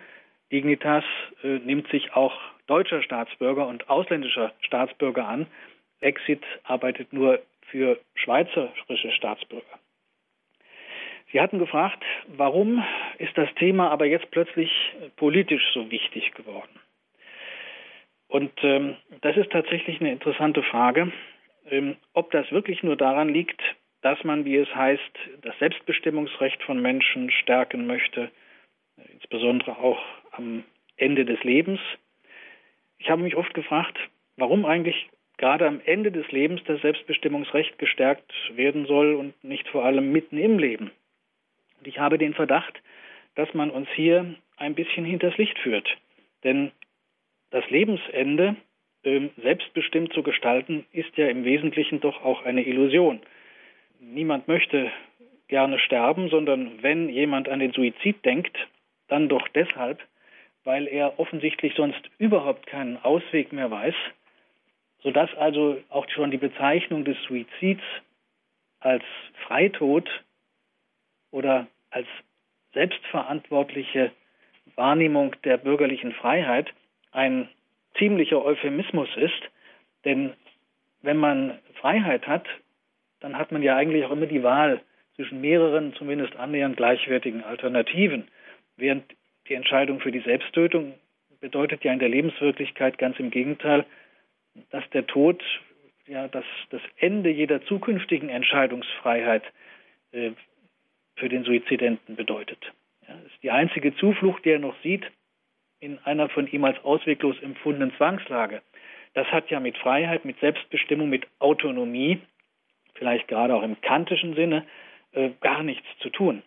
Dignitas 0.53 1.05
äh, 1.43 1.59
nimmt 1.65 1.89
sich 1.89 2.13
auch 2.13 2.39
deutscher 2.67 3.03
Staatsbürger 3.03 3.67
und 3.67 3.89
ausländischer 3.89 4.53
Staatsbürger 4.61 5.27
an. 5.27 5.47
Exit 6.03 6.43
arbeitet 6.65 7.15
nur 7.15 7.41
für 7.63 7.99
schweizerische 8.15 9.11
Staatsbürger. 9.13 9.79
Sie 11.33 11.41
hatten 11.41 11.59
gefragt, 11.59 12.05
warum 12.27 12.85
ist 13.17 13.39
das 13.39 13.49
Thema 13.55 13.91
aber 13.91 14.05
jetzt 14.05 14.31
plötzlich 14.31 14.71
politisch 15.17 15.65
so 15.73 15.91
wichtig 15.91 16.35
geworden? 16.35 16.79
Und 18.29 18.53
ähm, 18.63 18.97
das 19.23 19.39
ist 19.39 19.51
tatsächlich 19.51 19.99
eine 19.99 20.13
interessante 20.13 20.63
Frage, 20.63 21.11
ähm, 21.71 21.97
ob 22.13 22.33
das 22.33 22.53
wirklich 22.53 22.83
nur 22.83 22.97
daran 22.97 23.31
liegt, 23.31 23.63
dass 24.03 24.23
man, 24.25 24.45
wie 24.45 24.57
es 24.57 24.75
heißt, 24.75 25.19
das 25.43 25.59
Selbstbestimmungsrecht 25.59 26.63
von 26.63 26.81
Menschen 26.81 27.31
stärken 27.31 27.87
möchte, 27.87 28.31
insbesondere 29.13 29.79
auch 29.79 30.01
am 30.33 30.65
Ende 30.97 31.25
des 31.25 31.43
Lebens. 31.45 31.81
Ich 32.99 33.11
habe 33.11 33.23
mich 33.23 33.37
oft 33.37 33.55
gefragt, 33.55 33.99
warum 34.37 34.65
eigentlich 34.65 35.09
gerade 35.39 35.67
am 35.67 35.81
Ende 35.85 36.13
des 36.13 36.31
Lebens 36.31 36.61
das 36.67 36.81
Selbstbestimmungsrecht 36.83 37.79
gestärkt 37.79 38.31
werden 38.55 38.87
soll 38.87 39.15
und 39.15 39.43
nicht 39.43 39.67
vor 39.69 39.85
allem 39.85 40.13
mitten 40.13 40.37
im 40.37 40.59
Leben. 40.59 40.91
Und 41.79 41.87
ich 41.87 41.99
habe 41.99 42.19
den 42.19 42.35
Verdacht, 42.35 42.83
dass 43.37 43.53
man 43.55 43.71
uns 43.71 43.89
hier 43.95 44.35
ein 44.59 44.75
bisschen 44.75 45.05
hinters 45.05 45.37
Licht 45.39 45.59
führt. 45.59 45.89
Denn 46.45 46.73
das 47.51 47.69
Lebensende 47.71 48.57
äh, 49.03 49.29
selbstbestimmt 49.43 50.13
zu 50.13 50.23
gestalten, 50.23 50.85
ist 50.93 51.17
ja 51.17 51.29
im 51.29 51.45
Wesentlichen 51.45 52.01
doch 52.01 52.23
auch 52.23 52.45
eine 52.45 52.67
Illusion. 52.67 53.21
Niemand 54.01 54.49
möchte 54.49 54.91
gerne 55.49 55.79
sterben, 55.79 56.31
sondern 56.31 56.83
wenn 56.83 57.11
jemand 57.11 57.51
an 57.51 57.59
den 57.59 57.73
Suizid 57.73 58.25
denkt, 58.25 58.57
dann 59.09 59.29
doch 59.29 59.47
deshalb, 59.49 60.01
weil 60.65 60.87
er 60.87 61.19
offensichtlich 61.21 61.75
sonst 61.75 62.01
überhaupt 62.17 62.67
keinen 62.67 62.97
Ausweg 62.97 63.53
mehr 63.53 63.71
weiß, 63.71 63.95
sodass 65.03 65.35
also 65.35 65.79
auch 65.91 66.09
schon 66.09 66.31
die 66.31 66.39
Bezeichnung 66.39 67.05
des 67.05 67.17
Suizids 67.25 67.83
als 68.79 69.05
Freitod 69.47 70.09
oder 71.31 71.67
als 71.91 72.07
selbstverantwortliche 72.73 74.13
Wahrnehmung 74.77 75.37
der 75.45 75.59
bürgerlichen 75.59 76.13
Freiheit 76.13 76.73
ein 77.13 77.49
ziemlicher 77.99 78.43
Euphemismus 78.43 79.09
ist, 79.17 79.43
denn 80.07 80.33
wenn 81.03 81.19
man 81.19 81.59
Freiheit 81.75 82.27
hat, 82.27 82.47
dann 83.21 83.39
hat 83.39 83.53
man 83.53 83.63
ja 83.63 83.77
eigentlich 83.77 84.05
auch 84.05 84.11
immer 84.11 84.27
die 84.27 84.43
Wahl 84.43 84.81
zwischen 85.15 85.41
mehreren, 85.41 85.95
zumindest 85.95 86.37
annähernd 86.37 86.77
gleichwertigen 86.77 87.45
Alternativen, 87.45 88.29
während 88.77 89.05
die 89.49 89.55
Entscheidung 89.55 90.01
für 90.01 90.13
die 90.13 90.21
Selbsttötung 90.21 90.95
bedeutet 91.41 91.85
ja 91.85 91.93
in 91.93 91.99
der 91.99 92.09
Lebenswirklichkeit 92.09 92.99
ganz 92.99 93.19
im 93.19 93.31
Gegenteil, 93.31 93.85
dass 94.71 94.89
der 94.91 95.07
Tod 95.07 95.43
ja 96.07 96.29
das, 96.29 96.45
das 96.71 96.83
Ende 96.97 97.31
jeder 97.31 97.65
zukünftigen 97.65 98.29
Entscheidungsfreiheit 98.29 99.45
äh, 100.13 100.33
für 101.17 101.29
den 101.29 101.45
Suizidenten 101.45 102.17
bedeutet. 102.17 102.73
Ja, 103.07 103.15
ist 103.27 103.43
die 103.43 103.51
einzige 103.51 103.95
Zuflucht, 103.97 104.45
die 104.45 104.51
er 104.51 104.59
noch 104.59 104.77
sieht 104.83 105.05
in 105.81 105.99
einer 106.01 106.29
von 106.29 106.47
ihm 106.47 106.65
als 106.65 106.83
ausweglos 106.85 107.41
empfundenen 107.41 107.95
Zwangslage. 107.97 108.63
Das 109.15 109.27
hat 109.29 109.51
ja 109.51 109.61
mit 109.61 109.77
Freiheit, 109.79 110.25
mit 110.25 110.39
Selbstbestimmung, 110.41 111.09
mit 111.09 111.27
Autonomie, 111.39 112.21
vielleicht 112.95 113.29
gerade 113.29 113.55
auch 113.55 113.63
im 113.63 113.81
kantischen 113.81 114.35
Sinne, 114.35 114.67
äh, 115.13 115.31
gar 115.41 115.63
nichts 115.63 115.87
zu 116.01 116.11
tun. 116.11 116.43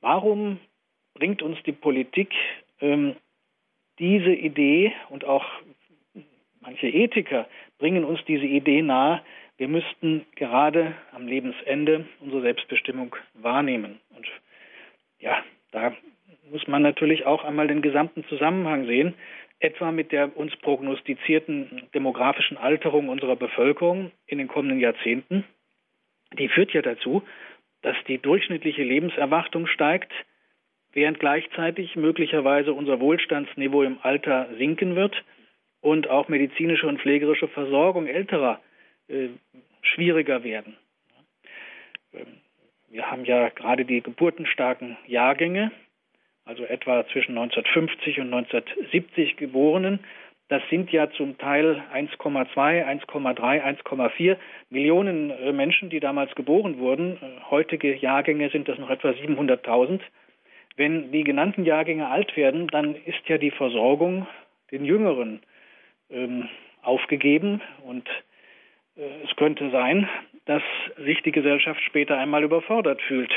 Warum 0.00 0.58
bringt 1.14 1.42
uns 1.42 1.58
die 1.64 1.72
Politik 1.72 2.32
ähm, 2.80 3.16
diese 3.98 4.32
Idee 4.32 4.92
und 5.08 5.24
auch 5.24 5.44
manche 6.60 6.88
Ethiker 6.88 7.48
bringen 7.78 8.04
uns 8.04 8.20
diese 8.26 8.46
Idee 8.46 8.82
nahe, 8.82 9.22
wir 9.56 9.68
müssten 9.68 10.24
gerade 10.36 10.94
am 11.12 11.26
Lebensende 11.26 12.06
unsere 12.20 12.42
Selbstbestimmung 12.42 13.16
wahrnehmen. 13.34 13.98
Und 14.14 14.26
ja, 15.18 15.42
da 15.72 15.92
muss 16.50 16.66
man 16.68 16.82
natürlich 16.82 17.26
auch 17.26 17.44
einmal 17.44 17.66
den 17.66 17.82
gesamten 17.82 18.24
Zusammenhang 18.28 18.86
sehen, 18.86 19.14
etwa 19.60 19.90
mit 19.90 20.12
der 20.12 20.36
uns 20.36 20.54
prognostizierten 20.56 21.88
demografischen 21.92 22.56
Alterung 22.56 23.08
unserer 23.08 23.34
Bevölkerung 23.34 24.12
in 24.26 24.38
den 24.38 24.46
kommenden 24.46 24.78
Jahrzehnten. 24.78 25.44
Die 26.34 26.48
führt 26.48 26.72
ja 26.72 26.82
dazu, 26.82 27.22
dass 27.82 27.96
die 28.06 28.18
durchschnittliche 28.18 28.82
Lebenserwartung 28.82 29.66
steigt, 29.66 30.12
während 30.92 31.20
gleichzeitig 31.20 31.96
möglicherweise 31.96 32.72
unser 32.72 33.00
Wohlstandsniveau 33.00 33.82
im 33.82 33.98
Alter 34.02 34.48
sinken 34.56 34.96
wird 34.96 35.24
und 35.80 36.08
auch 36.08 36.28
medizinische 36.28 36.86
und 36.86 37.00
pflegerische 37.00 37.48
Versorgung 37.48 38.06
älterer 38.06 38.60
äh, 39.08 39.28
schwieriger 39.82 40.42
werden. 40.44 40.76
Ähm, 42.12 42.40
wir 42.90 43.10
haben 43.10 43.24
ja 43.24 43.50
gerade 43.50 43.84
die 43.84 44.00
geburtenstarken 44.00 44.96
Jahrgänge, 45.06 45.70
also 46.44 46.64
etwa 46.64 47.06
zwischen 47.08 47.36
1950 47.36 48.20
und 48.20 48.32
1970 48.32 49.36
Geborenen. 49.36 50.00
Das 50.48 50.62
sind 50.70 50.90
ja 50.90 51.10
zum 51.10 51.36
Teil 51.36 51.82
1,2, 51.92 52.54
1,3, 52.56 53.62
1,4 53.84 54.36
Millionen 54.70 55.30
äh, 55.30 55.52
Menschen, 55.52 55.90
die 55.90 56.00
damals 56.00 56.34
geboren 56.34 56.78
wurden. 56.78 57.16
Äh, 57.16 57.50
heutige 57.50 57.94
Jahrgänge 57.94 58.48
sind 58.48 58.66
das 58.66 58.78
noch 58.78 58.88
etwa 58.88 59.10
700.000. 59.10 60.00
Wenn 60.76 61.12
die 61.12 61.24
genannten 61.24 61.64
Jahrgänge 61.64 62.08
alt 62.08 62.36
werden, 62.36 62.68
dann 62.68 62.94
ist 62.94 63.28
ja 63.28 63.36
die 63.36 63.50
Versorgung 63.50 64.26
den 64.70 64.84
Jüngeren 64.84 65.40
ähm, 66.10 66.48
aufgegeben 66.82 67.60
und 67.84 68.08
äh, 68.96 69.02
es 69.24 69.36
könnte 69.36 69.70
sein, 69.70 70.08
dass 70.46 70.62
sich 70.96 71.22
die 71.22 71.32
Gesellschaft 71.32 71.82
später 71.82 72.16
einmal 72.16 72.42
überfordert 72.42 73.02
fühlt 73.02 73.32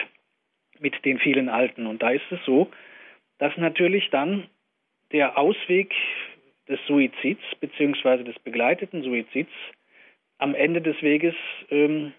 mit 0.80 1.04
den 1.04 1.20
vielen 1.20 1.50
Alten. 1.50 1.88
Und 1.88 2.02
da 2.02 2.12
ist 2.12 2.32
es 2.32 2.40
so, 2.46 2.72
dass 3.38 3.56
natürlich 3.58 4.10
dann 4.12 4.48
der 5.12 5.38
Ausweg 5.38 5.94
des 6.72 6.80
Suizids 6.88 7.44
bzw. 7.60 8.24
des 8.24 8.40
begleiteten 8.40 9.04
Suizids 9.04 9.52
am 10.40 10.56
Ende 10.56 10.82
des 10.82 11.00
Weges 11.04 11.36
ähm, 11.70 12.14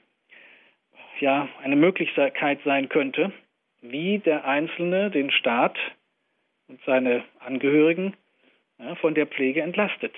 ja 1.18 1.48
eine 1.62 1.76
Möglichkeit 1.76 2.60
sein 2.64 2.88
könnte, 2.88 3.32
wie 3.80 4.18
der 4.18 4.44
Einzelne 4.44 5.10
den 5.10 5.30
Staat 5.30 5.76
und 6.68 6.80
seine 6.86 7.24
Angehörigen 7.40 8.14
ja, 8.78 8.94
von 8.96 9.14
der 9.14 9.26
Pflege 9.26 9.62
entlastet. 9.62 10.14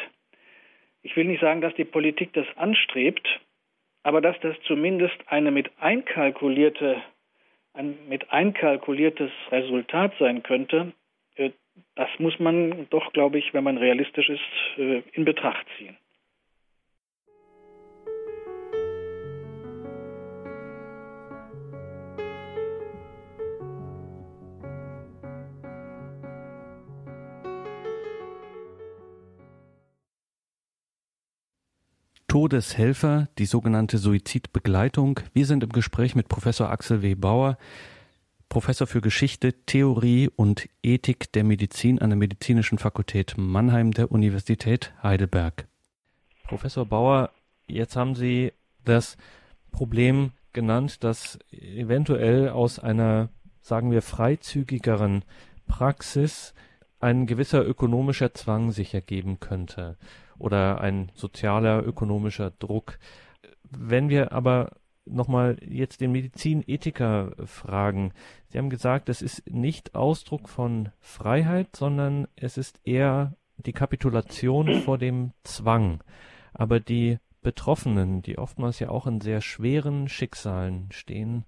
Ich 1.03 1.17
will 1.17 1.25
nicht 1.27 1.41
sagen, 1.41 1.61
dass 1.61 1.75
die 1.75 1.85
Politik 1.85 2.33
das 2.33 2.47
anstrebt, 2.57 3.27
aber 4.03 4.21
dass 4.21 4.39
das 4.41 4.57
zumindest 4.67 5.17
eine 5.27 5.51
mit 5.51 5.71
einkalkulierte, 5.79 7.03
ein 7.73 7.97
mit 8.09 8.31
einkalkuliertes 8.31 9.31
Resultat 9.51 10.13
sein 10.19 10.43
könnte, 10.43 10.93
äh, 11.37 11.51
das 11.97 12.09
muss 12.19 12.39
man 12.39 12.87
doch, 12.91 13.13
glaube 13.13 13.39
ich, 13.39 13.55
wenn 13.55 13.65
man 13.65 13.79
realistisch 13.79 14.29
ist, 14.29 14.79
äh, 14.79 15.03
in 15.13 15.25
Betracht 15.25 15.67
ziehen. 15.79 15.97
Todeshelfer, 32.35 33.29
die 33.39 33.45
sogenannte 33.45 33.97
Suizidbegleitung. 33.97 35.21
Wir 35.35 35.47
sind 35.47 35.63
im 35.63 35.69
Gespräch 35.69 36.17
mit 36.17 36.27
Professor 36.27 36.69
Axel 36.69 37.01
W. 37.01 37.15
Bauer, 37.15 37.59
Professor 38.55 38.87
für 38.87 39.01
Geschichte, 39.01 39.53
Theorie 39.67 40.31
und 40.37 40.69
Ethik 40.81 41.33
der 41.33 41.43
Medizin 41.43 41.99
an 41.99 42.11
der 42.11 42.17
Medizinischen 42.17 42.79
Fakultät 42.79 43.35
Mannheim 43.37 43.91
der 43.91 44.13
Universität 44.13 44.93
Heidelberg. 45.03 45.67
Professor 46.45 46.87
Bauer, 46.87 47.33
jetzt 47.67 47.97
haben 47.97 48.15
Sie 48.15 48.53
das 48.85 49.17
Problem 49.73 50.31
genannt, 50.53 51.03
dass 51.03 51.37
eventuell 51.51 52.49
aus 52.49 52.79
einer, 52.79 53.29
sagen 53.61 53.91
wir, 53.91 54.03
freizügigeren 54.03 55.25
Praxis 55.67 56.55
ein 57.01 57.27
gewisser 57.27 57.67
ökonomischer 57.67 58.35
Zwang 58.35 58.71
sich 58.71 58.95
ergeben 58.95 59.41
könnte 59.41 59.97
oder 60.39 60.81
ein 60.81 61.11
sozialer, 61.17 61.85
ökonomischer 61.85 62.53
Druck. 62.53 63.01
Wenn 63.69 64.11
wir 64.11 64.31
aber 64.31 64.77
nochmal 65.07 65.57
jetzt 65.67 66.01
den 66.01 66.13
Medizinethiker 66.13 67.33
fragen. 67.45 68.13
Sie 68.49 68.59
haben 68.59 68.71
gesagt, 68.71 69.09
es 69.09 69.23
ist 69.23 69.49
nicht 69.51 69.95
Ausdruck 69.95 70.49
von 70.49 70.91
Freiheit, 71.01 71.77
sondern 71.77 72.29
es 72.37 72.57
ist 72.57 72.81
eher 72.85 73.35
die 73.57 73.73
Kapitulation 73.73 74.81
vor 74.85 74.99
dem 74.99 75.33
Zwang. 75.43 76.03
Aber 76.53 76.81
die 76.81 77.19
Betroffenen, 77.43 78.23
die 78.23 78.39
oftmals 78.39 78.79
ja 78.79 78.89
auch 78.89 79.07
in 79.07 79.21
sehr 79.21 79.41
schweren 79.41 80.09
Schicksalen 80.09 80.91
stehen 80.91 81.45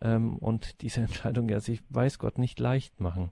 ähm, 0.00 0.36
und 0.36 0.80
diese 0.82 1.00
Entscheidung 1.02 1.48
ja 1.48 1.60
sich, 1.60 1.82
weiß 1.90 2.18
Gott, 2.18 2.38
nicht 2.38 2.60
leicht 2.60 3.00
machen, 3.00 3.30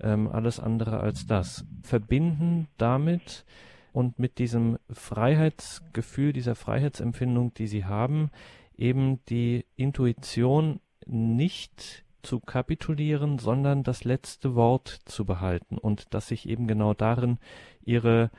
ähm, 0.00 0.28
alles 0.28 0.60
andere 0.60 1.00
als 1.00 1.26
das, 1.26 1.64
verbinden 1.82 2.68
damit 2.76 3.44
und 3.92 4.18
mit 4.18 4.38
diesem 4.38 4.78
Freiheitsgefühl, 4.90 6.34
dieser 6.34 6.54
Freiheitsempfindung, 6.54 7.54
die 7.54 7.66
sie 7.66 7.86
haben, 7.86 8.30
eben 8.78 9.24
die 9.26 9.64
Intuition 9.76 10.80
nicht 11.06 12.04
zu 12.22 12.40
kapitulieren, 12.40 13.38
sondern 13.38 13.82
das 13.84 14.04
letzte 14.04 14.54
Wort 14.54 14.88
zu 14.88 15.24
behalten 15.24 15.78
und 15.78 16.12
dass 16.12 16.28
sich 16.28 16.48
eben 16.48 16.66
genau 16.66 16.92
darin 16.92 17.38
ihre 17.82 18.30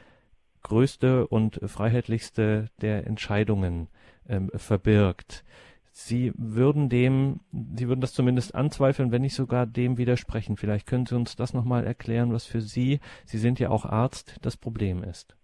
größte 0.64 1.28
und 1.28 1.60
freiheitlichste 1.66 2.70
der 2.82 3.08
Entscheidungen 3.08 3.88
ähm, 4.28 4.52
verbirgt. 4.54 5.46
Sie 5.92 6.32
würden 6.38 6.90
dem, 6.90 7.40
Sie 7.52 7.88
würden 7.88 8.02
das 8.02 8.14
zumindest 8.14 8.54
anzweifeln, 8.54 9.12
wenn 9.12 9.24
nicht 9.24 9.34
sogar 9.34 9.66
dem 9.66 9.98
widersprechen. 9.98 10.56
Vielleicht 10.56 10.86
können 10.86 11.08
Sie 11.08 11.16
uns 11.16 11.36
das 11.36 11.56
nochmal 11.56 11.88
erklären, 11.88 12.32
was 12.34 12.46
für 12.46 12.62
Sie, 12.62 13.00
Sie 13.26 13.40
sind 13.40 13.60
ja 13.60 13.70
auch 13.70 13.84
Arzt, 13.84 14.38
das 14.44 14.58
Problem 14.58 15.04
ist. 15.04 15.36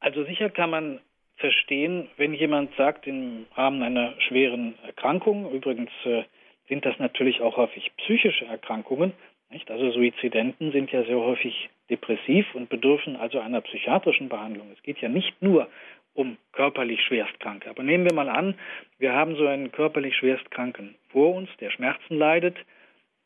Also 0.00 0.24
sicher 0.24 0.50
kann 0.50 0.70
man 0.70 1.00
verstehen, 1.42 2.08
wenn 2.16 2.32
jemand 2.32 2.74
sagt, 2.76 3.06
im 3.08 3.46
Rahmen 3.56 3.82
einer 3.82 4.14
schweren 4.20 4.74
Erkrankung, 4.86 5.50
übrigens 5.52 5.90
äh, 6.04 6.22
sind 6.68 6.86
das 6.86 6.98
natürlich 7.00 7.40
auch 7.40 7.56
häufig 7.56 7.90
psychische 7.98 8.46
Erkrankungen, 8.46 9.12
nicht? 9.50 9.68
also 9.70 9.90
Suizidenten 9.90 10.70
sind 10.70 10.92
ja 10.92 11.02
sehr 11.04 11.18
häufig 11.18 11.68
depressiv 11.90 12.46
und 12.54 12.68
bedürfen 12.68 13.16
also 13.16 13.40
einer 13.40 13.60
psychiatrischen 13.60 14.28
Behandlung. 14.28 14.70
Es 14.72 14.82
geht 14.84 14.98
ja 15.00 15.08
nicht 15.08 15.42
nur 15.42 15.68
um 16.14 16.38
körperlich 16.52 17.02
Schwerstkranke. 17.02 17.68
Aber 17.68 17.82
nehmen 17.82 18.04
wir 18.04 18.14
mal 18.14 18.28
an, 18.28 18.54
wir 18.98 19.12
haben 19.12 19.34
so 19.34 19.46
einen 19.46 19.72
körperlich 19.72 20.16
Schwerstkranken 20.16 20.94
vor 21.08 21.34
uns, 21.34 21.50
der 21.60 21.70
Schmerzen 21.70 22.16
leidet. 22.16 22.56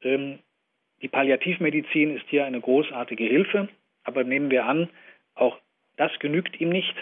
Ähm, 0.02 0.38
die 1.02 1.08
Palliativmedizin 1.08 2.16
ist 2.16 2.24
hier 2.28 2.46
eine 2.46 2.60
großartige 2.60 3.24
Hilfe, 3.24 3.68
aber 4.04 4.24
nehmen 4.24 4.50
wir 4.50 4.64
an, 4.64 4.88
auch 5.34 5.58
das 5.96 6.10
genügt 6.18 6.60
ihm 6.60 6.70
nicht, 6.70 6.94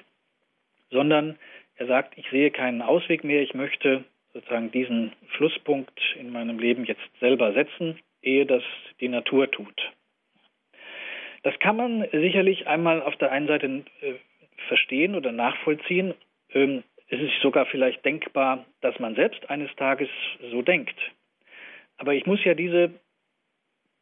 sondern 0.95 1.37
er 1.77 1.87
sagt, 1.87 2.17
ich 2.17 2.31
sehe 2.31 2.51
keinen 2.51 2.81
Ausweg 2.81 3.25
mehr, 3.25 3.43
ich 3.43 3.53
möchte 3.53 4.05
sozusagen 4.33 4.71
diesen 4.71 5.13
Schlusspunkt 5.37 6.01
in 6.19 6.31
meinem 6.31 6.59
Leben 6.59 6.85
jetzt 6.85 7.03
selber 7.21 7.53
setzen, 7.53 7.99
ehe 8.23 8.47
das 8.47 8.63
die 9.01 9.09
Natur 9.09 9.51
tut. 9.51 9.93
Das 11.43 11.59
kann 11.59 11.77
man 11.77 12.07
sicherlich 12.11 12.67
einmal 12.67 13.03
auf 13.03 13.17
der 13.17 13.31
einen 13.31 13.49
Seite 13.49 13.67
äh, 14.01 14.15
verstehen 14.69 15.15
oder 15.15 15.31
nachvollziehen. 15.33 16.15
Ähm, 16.51 16.85
es 17.09 17.21
ist 17.21 17.41
sogar 17.43 17.67
vielleicht 17.67 18.05
denkbar, 18.05 18.65
dass 18.81 18.99
man 18.99 19.15
selbst 19.15 19.51
eines 19.51 19.75
Tages 19.77 20.09
so 20.51 20.63
denkt. 20.63 20.97
Aber 21.99 22.15
ich 22.15 22.25
muss 22.25 22.43
ja 22.45 22.55
diese 22.55 22.93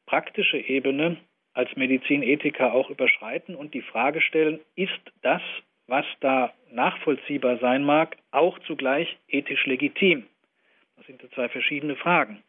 praktische 0.07 0.59
Ebene 0.59 1.17
als 1.55 1.75
Medizinethiker 1.75 2.73
auch 2.73 2.91
überschreiten 2.91 3.55
und 3.55 3.75
die 3.75 3.83
Frage 3.83 4.21
stellen, 4.21 4.61
ist 4.77 5.01
das, 5.23 5.43
was 5.87 6.07
da 6.21 6.53
nachvollziehbar 6.71 7.59
sein 7.59 7.85
mag, 7.85 8.17
auch 8.31 8.59
zugleich 8.61 9.17
ethisch 9.29 9.67
legitim? 9.67 10.27
Das 10.97 11.07
sind 11.07 11.23
zwei 11.35 11.49
verschiedene 11.49 11.97
Fragen. 11.97 12.43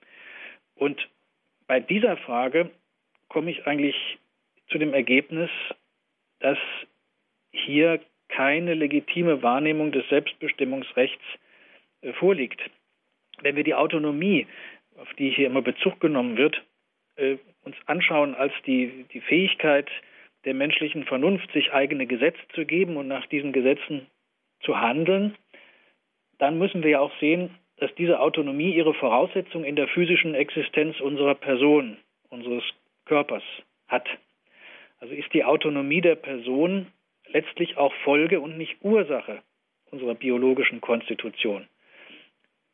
Und 0.75 1.09
bei 1.67 1.79
dieser 1.79 2.17
Frage 2.17 2.69
komme 3.27 3.51
ich 3.51 3.65
eigentlich 3.65 3.95
zu 4.69 4.77
dem 4.77 4.93
Ergebnis, 4.93 5.49
dass 6.39 6.57
hier 7.51 7.99
keine 8.29 8.73
legitime 8.73 9.41
Wahrnehmung 9.43 9.91
des 9.91 10.07
Selbstbestimmungsrechts 10.09 11.23
äh, 12.01 12.13
vorliegt. 12.13 12.61
Wenn 13.41 13.55
wir 13.55 13.63
die 13.63 13.75
Autonomie, 13.75 14.47
auf 14.97 15.11
die 15.15 15.29
hier 15.29 15.47
immer 15.47 15.61
Bezug 15.61 15.99
genommen 15.99 16.37
wird, 16.37 16.61
äh, 17.15 17.37
uns 17.63 17.75
anschauen 17.85 18.35
als 18.35 18.53
die, 18.65 19.05
die 19.13 19.21
Fähigkeit 19.21 19.89
der 20.45 20.53
menschlichen 20.53 21.05
Vernunft, 21.05 21.51
sich 21.51 21.73
eigene 21.73 22.05
Gesetze 22.05 22.41
zu 22.53 22.65
geben 22.65 22.97
und 22.97 23.07
nach 23.07 23.25
diesen 23.27 23.53
Gesetzen 23.53 24.07
zu 24.61 24.79
handeln, 24.79 25.35
dann 26.37 26.57
müssen 26.57 26.83
wir 26.83 26.91
ja 26.91 26.99
auch 26.99 27.17
sehen, 27.19 27.51
dass 27.77 27.93
diese 27.95 28.19
Autonomie 28.19 28.73
ihre 28.73 28.93
Voraussetzung 28.93 29.63
in 29.63 29.75
der 29.75 29.87
physischen 29.87 30.35
Existenz 30.35 30.99
unserer 30.99 31.35
Person, 31.35 31.97
unseres 32.29 32.63
Körpers 33.05 33.43
hat. 33.87 34.07
Also 34.99 35.13
ist 35.13 35.33
die 35.33 35.43
Autonomie 35.43 36.01
der 36.01 36.15
Person 36.15 36.87
letztlich 37.27 37.77
auch 37.77 37.93
Folge 38.03 38.39
und 38.39 38.57
nicht 38.57 38.77
Ursache 38.81 39.41
unserer 39.91 40.15
biologischen 40.15 40.81
Konstitution. 40.81 41.67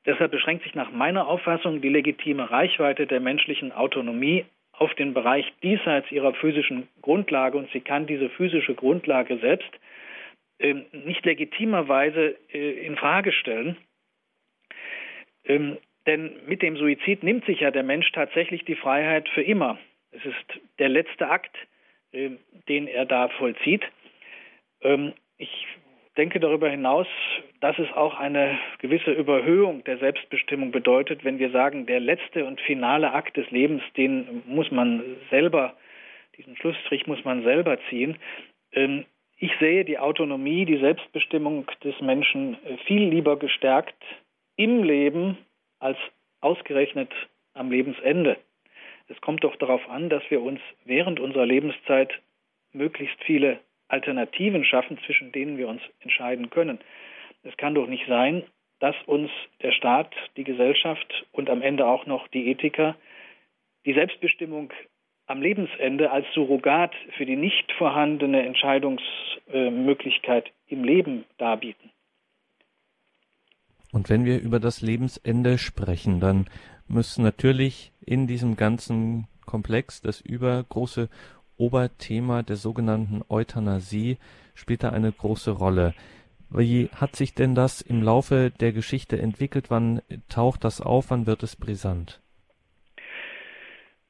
Deshalb 0.05 0.31
beschränkt 0.31 0.63
sich 0.63 0.75
nach 0.75 0.91
meiner 0.91 1.27
Auffassung 1.27 1.81
die 1.81 1.89
legitime 1.89 2.49
Reichweite 2.49 3.05
der 3.05 3.19
menschlichen 3.19 3.71
Autonomie 3.71 4.45
auf 4.79 4.93
den 4.95 5.13
Bereich 5.13 5.45
diesseits 5.61 6.11
ihrer 6.11 6.33
physischen 6.33 6.87
Grundlage 7.01 7.57
und 7.57 7.69
sie 7.71 7.81
kann 7.81 8.07
diese 8.07 8.29
physische 8.29 8.75
Grundlage 8.75 9.37
selbst 9.37 9.69
äh, 10.59 10.75
nicht 10.91 11.25
legitimerweise 11.25 12.37
äh, 12.53 12.85
in 12.85 12.95
Frage 12.95 13.31
stellen. 13.33 13.77
Ähm, 15.43 15.77
denn 16.05 16.31
mit 16.47 16.61
dem 16.61 16.77
Suizid 16.77 17.23
nimmt 17.23 17.45
sich 17.45 17.59
ja 17.59 17.71
der 17.71 17.83
Mensch 17.83 18.09
tatsächlich 18.13 18.63
die 18.63 18.75
Freiheit 18.75 19.27
für 19.29 19.43
immer. 19.43 19.77
Es 20.11 20.23
ist 20.25 20.59
der 20.79 20.89
letzte 20.89 21.29
Akt, 21.29 21.55
äh, 22.13 22.31
den 22.69 22.87
er 22.87 23.05
da 23.05 23.27
vollzieht. 23.27 23.83
Ähm, 24.81 25.13
ich 25.37 25.67
denke 26.19 26.41
darüber 26.41 26.69
hinaus, 26.69 27.07
dass 27.61 27.79
es 27.79 27.89
auch 27.93 28.19
eine 28.19 28.59
gewisse 28.79 29.11
Überhöhung 29.11 29.85
der 29.85 29.99
Selbstbestimmung 29.99 30.71
bedeutet, 30.71 31.23
wenn 31.23 31.39
wir 31.39 31.49
sagen, 31.51 31.85
der 31.85 32.01
letzte 32.01 32.43
und 32.43 32.59
finale 32.59 33.13
Akt 33.13 33.37
des 33.37 33.49
Lebens, 33.51 33.81
den 33.95 34.43
muss 34.45 34.69
man 34.69 35.01
selber, 35.29 35.75
diesen 36.37 36.57
Schlussstrich 36.57 37.07
muss 37.07 37.23
man 37.23 37.43
selber 37.43 37.77
ziehen. 37.89 38.17
Ähm, 38.73 39.05
ich 39.37 39.51
sehe 39.61 39.85
die 39.85 39.97
Autonomie, 39.97 40.65
die 40.65 40.79
Selbstbestimmung 40.79 41.67
des 41.85 41.97
Menschen 42.01 42.57
viel 42.85 43.03
lieber 43.07 43.39
gestärkt 43.39 44.03
im 44.57 44.83
Leben 44.83 45.37
als 45.79 45.97
ausgerechnet 46.41 47.09
am 47.53 47.71
Lebensende. 47.71 48.35
Es 49.07 49.21
kommt 49.21 49.45
doch 49.45 49.55
darauf 49.55 49.89
an, 49.89 50.09
dass 50.09 50.23
wir 50.29 50.41
uns 50.41 50.59
während 50.83 51.21
unserer 51.21 51.45
Lebenszeit 51.45 52.11
möglichst 52.73 53.23
viele 53.23 53.59
Alternativen 53.89 54.63
schaffen, 54.63 54.97
zwischen 55.05 55.31
denen 55.31 55.57
wir 55.57 55.67
uns 55.67 55.81
entscheiden 55.99 56.49
können. 56.49 56.79
Es 57.43 57.55
kann 57.57 57.75
doch 57.75 57.87
nicht 57.87 58.05
sein, 58.07 58.43
dass 58.79 58.95
uns 59.05 59.29
der 59.61 59.71
Staat, 59.71 60.13
die 60.37 60.45
Gesellschaft 60.45 61.25
und 61.31 61.49
am 61.49 61.61
Ende 61.61 61.85
auch 61.85 62.05
noch 62.05 62.27
die 62.29 62.49
Ethiker 62.49 62.95
die 63.85 63.93
Selbstbestimmung 63.93 64.73
am 65.25 65.41
Lebensende 65.41 66.11
als 66.11 66.25
Surrogat 66.33 66.93
für 67.17 67.25
die 67.25 67.35
nicht 67.35 67.71
vorhandene 67.77 68.45
Entscheidungsmöglichkeit 68.45 70.51
im 70.67 70.83
Leben 70.83 71.25
darbieten. 71.37 71.91
Und 73.91 74.09
wenn 74.09 74.25
wir 74.25 74.39
über 74.39 74.59
das 74.59 74.81
Lebensende 74.81 75.57
sprechen, 75.57 76.19
dann 76.19 76.45
müssen 76.87 77.23
natürlich 77.23 77.91
in 78.05 78.27
diesem 78.27 78.55
ganzen 78.55 79.27
Komplex 79.45 80.01
das 80.01 80.21
übergroße 80.21 81.09
Oberthema 81.59 82.41
der 82.41 82.55
sogenannten 82.55 83.21
Euthanasie 83.29 84.17
spielt 84.55 84.83
da 84.83 84.89
eine 84.89 85.11
große 85.11 85.51
Rolle. 85.51 85.93
Wie 86.49 86.89
hat 86.95 87.15
sich 87.15 87.35
denn 87.35 87.53
das 87.53 87.81
im 87.81 88.01
Laufe 88.01 88.51
der 88.59 88.71
Geschichte 88.71 89.21
entwickelt? 89.21 89.69
Wann 89.69 90.01
taucht 90.29 90.63
das 90.63 90.81
auf? 90.81 91.11
Wann 91.11 91.27
wird 91.27 91.43
es 91.43 91.55
brisant? 91.55 92.19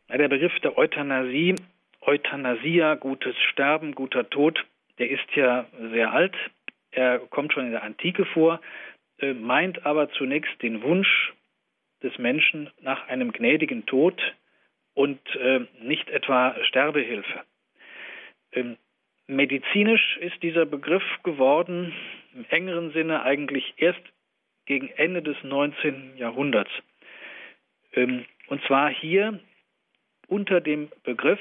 Der 0.09 0.27
Begriff 0.27 0.57
der 0.61 0.77
Euthanasie, 0.77 1.55
Euthanasia, 2.01 2.95
gutes 2.95 3.35
Sterben, 3.51 3.93
guter 3.93 4.29
Tod, 4.29 4.65
der 4.97 5.09
ist 5.09 5.35
ja 5.35 5.65
sehr 5.91 6.11
alt. 6.13 6.35
Er 6.91 7.19
kommt 7.19 7.53
schon 7.53 7.65
in 7.65 7.71
der 7.71 7.83
Antike 7.83 8.25
vor, 8.25 8.61
äh, 9.19 9.33
meint 9.33 9.85
aber 9.85 10.09
zunächst 10.11 10.61
den 10.61 10.81
Wunsch 10.81 11.33
des 12.01 12.17
Menschen 12.17 12.69
nach 12.81 13.07
einem 13.07 13.31
gnädigen 13.31 13.85
Tod 13.85 14.19
und 14.93 15.19
äh, 15.35 15.61
nicht 15.81 16.09
etwa 16.09 16.55
Sterbehilfe. 16.65 17.43
Ähm, 18.51 18.77
medizinisch 19.27 20.17
ist 20.17 20.41
dieser 20.41 20.65
Begriff 20.65 21.03
geworden 21.23 21.93
im 22.33 22.45
engeren 22.49 22.91
Sinne 22.91 23.23
eigentlich 23.23 23.73
erst 23.77 24.01
gegen 24.65 24.89
Ende 24.89 25.21
des 25.21 25.37
19. 25.43 26.17
Jahrhunderts. 26.17 26.71
Ähm, 27.93 28.25
und 28.47 28.63
zwar 28.65 28.89
hier 28.89 29.39
unter 30.27 30.61
dem 30.61 30.89
Begriff 31.03 31.39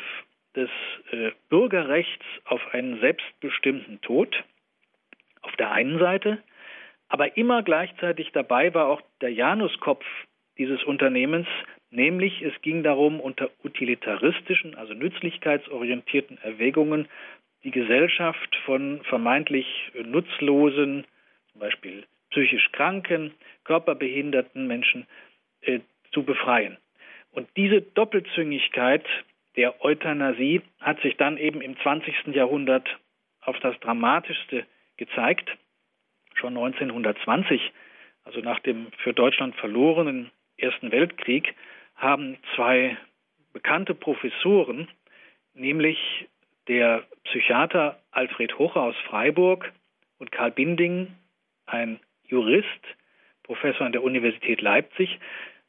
des 0.54 0.70
äh, 1.10 1.30
Bürgerrechts 1.48 2.24
auf 2.44 2.60
einen 2.72 3.00
selbstbestimmten 3.00 4.00
Tod 4.00 4.44
auf 5.42 5.54
der 5.56 5.72
einen 5.72 5.98
Seite, 5.98 6.42
aber 7.08 7.36
immer 7.36 7.62
gleichzeitig 7.62 8.32
dabei 8.32 8.74
war 8.74 8.86
auch 8.86 9.00
der 9.20 9.32
Januskopf 9.32 10.04
dieses 10.58 10.82
Unternehmens, 10.84 11.46
nämlich 11.90 12.42
es 12.42 12.52
ging 12.62 12.82
darum, 12.82 13.20
unter 13.20 13.50
utilitaristischen, 13.64 14.74
also 14.74 14.94
nützlichkeitsorientierten 14.94 16.38
Erwägungen 16.42 17.08
die 17.64 17.70
Gesellschaft 17.70 18.56
von 18.64 19.00
vermeintlich 19.04 19.66
nutzlosen, 20.04 21.04
zum 21.52 21.60
Beispiel 21.60 22.04
psychisch 22.30 22.70
kranken, 22.72 23.34
körperbehinderten 23.64 24.66
Menschen 24.66 25.06
äh, 25.62 25.80
zu 26.12 26.22
befreien. 26.22 26.76
Und 27.32 27.48
diese 27.56 27.82
Doppelzüngigkeit 27.82 29.04
der 29.56 29.84
Euthanasie 29.84 30.62
hat 30.80 31.00
sich 31.00 31.16
dann 31.16 31.36
eben 31.36 31.60
im 31.60 31.76
20. 31.80 32.28
Jahrhundert 32.28 32.88
auf 33.40 33.58
das 33.60 33.78
Dramatischste 33.80 34.66
gezeigt. 34.96 35.50
Schon 36.34 36.56
1920, 36.56 37.60
also 38.24 38.40
nach 38.40 38.60
dem 38.60 38.88
für 38.98 39.12
Deutschland 39.12 39.56
verlorenen 39.56 40.30
Ersten 40.56 40.92
Weltkrieg, 40.92 41.54
haben 41.98 42.38
zwei 42.54 42.96
bekannte 43.52 43.94
Professoren, 43.94 44.88
nämlich 45.54 45.98
der 46.68 47.04
Psychiater 47.24 48.00
Alfred 48.10 48.58
Hoche 48.58 48.80
aus 48.80 48.96
Freiburg 49.08 49.72
und 50.18 50.32
Karl 50.32 50.52
Binding, 50.52 51.14
ein 51.66 52.00
Jurist, 52.24 52.66
Professor 53.42 53.86
an 53.86 53.92
der 53.92 54.02
Universität 54.02 54.60
Leipzig, 54.60 55.18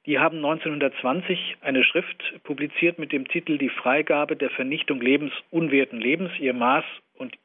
die 0.05 0.19
haben 0.19 0.37
1920 0.37 1.57
eine 1.61 1.83
Schrift 1.83 2.41
publiziert 2.43 2.99
mit 2.99 3.11
dem 3.11 3.27
Titel 3.27 3.57
Die 3.57 3.69
Freigabe 3.69 4.35
der 4.35 4.49
Vernichtung 4.49 5.01
lebensunwerten 5.01 5.99
Lebens, 5.99 6.31
ihr 6.39 6.53
Maß 6.53 6.85
und 7.13 7.37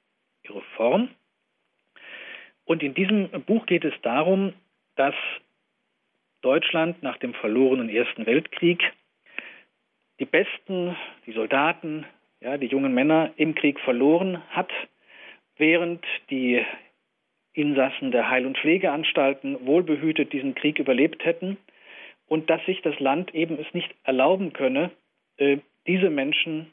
ihre 0.42 0.62
Form. 0.77 1.09
Und 2.64 2.83
in 2.83 2.94
diesem 2.94 3.29
Buch 3.44 3.66
geht 3.66 3.85
es 3.85 3.94
darum, 4.03 4.55
dass 4.97 5.14
Deutschland 6.44 7.02
nach 7.02 7.16
dem 7.16 7.33
verlorenen 7.33 7.88
Ersten 7.88 8.26
Weltkrieg 8.26 8.92
die 10.20 10.26
Besten, 10.26 10.94
die 11.26 11.33
Soldaten, 11.33 12.07
ja, 12.40 12.59
die 12.59 12.66
jungen 12.66 12.92
Männer 12.92 13.33
im 13.37 13.54
Krieg 13.54 13.80
verloren 13.80 14.42
hat, 14.50 14.70
während 15.57 16.04
die 16.30 16.62
Insassen 17.54 18.11
der 18.11 18.28
Heil- 18.28 18.46
und 18.46 18.59
Pflegeanstalten 18.59 19.66
wohlbehütet 19.66 20.33
diesen 20.33 20.54
Krieg 20.54 20.78
überlebt 20.78 21.24
hätten 21.24 21.57
und 22.26 22.50
dass 22.50 22.64
sich 22.66 22.83
das 22.83 22.98
Land 23.00 23.35
eben 23.35 23.59
es 23.59 23.72
nicht 23.72 23.94
erlauben 24.02 24.52
könne, 24.52 24.90
äh, 25.38 25.59
diese 25.87 26.11
Menschen 26.11 26.72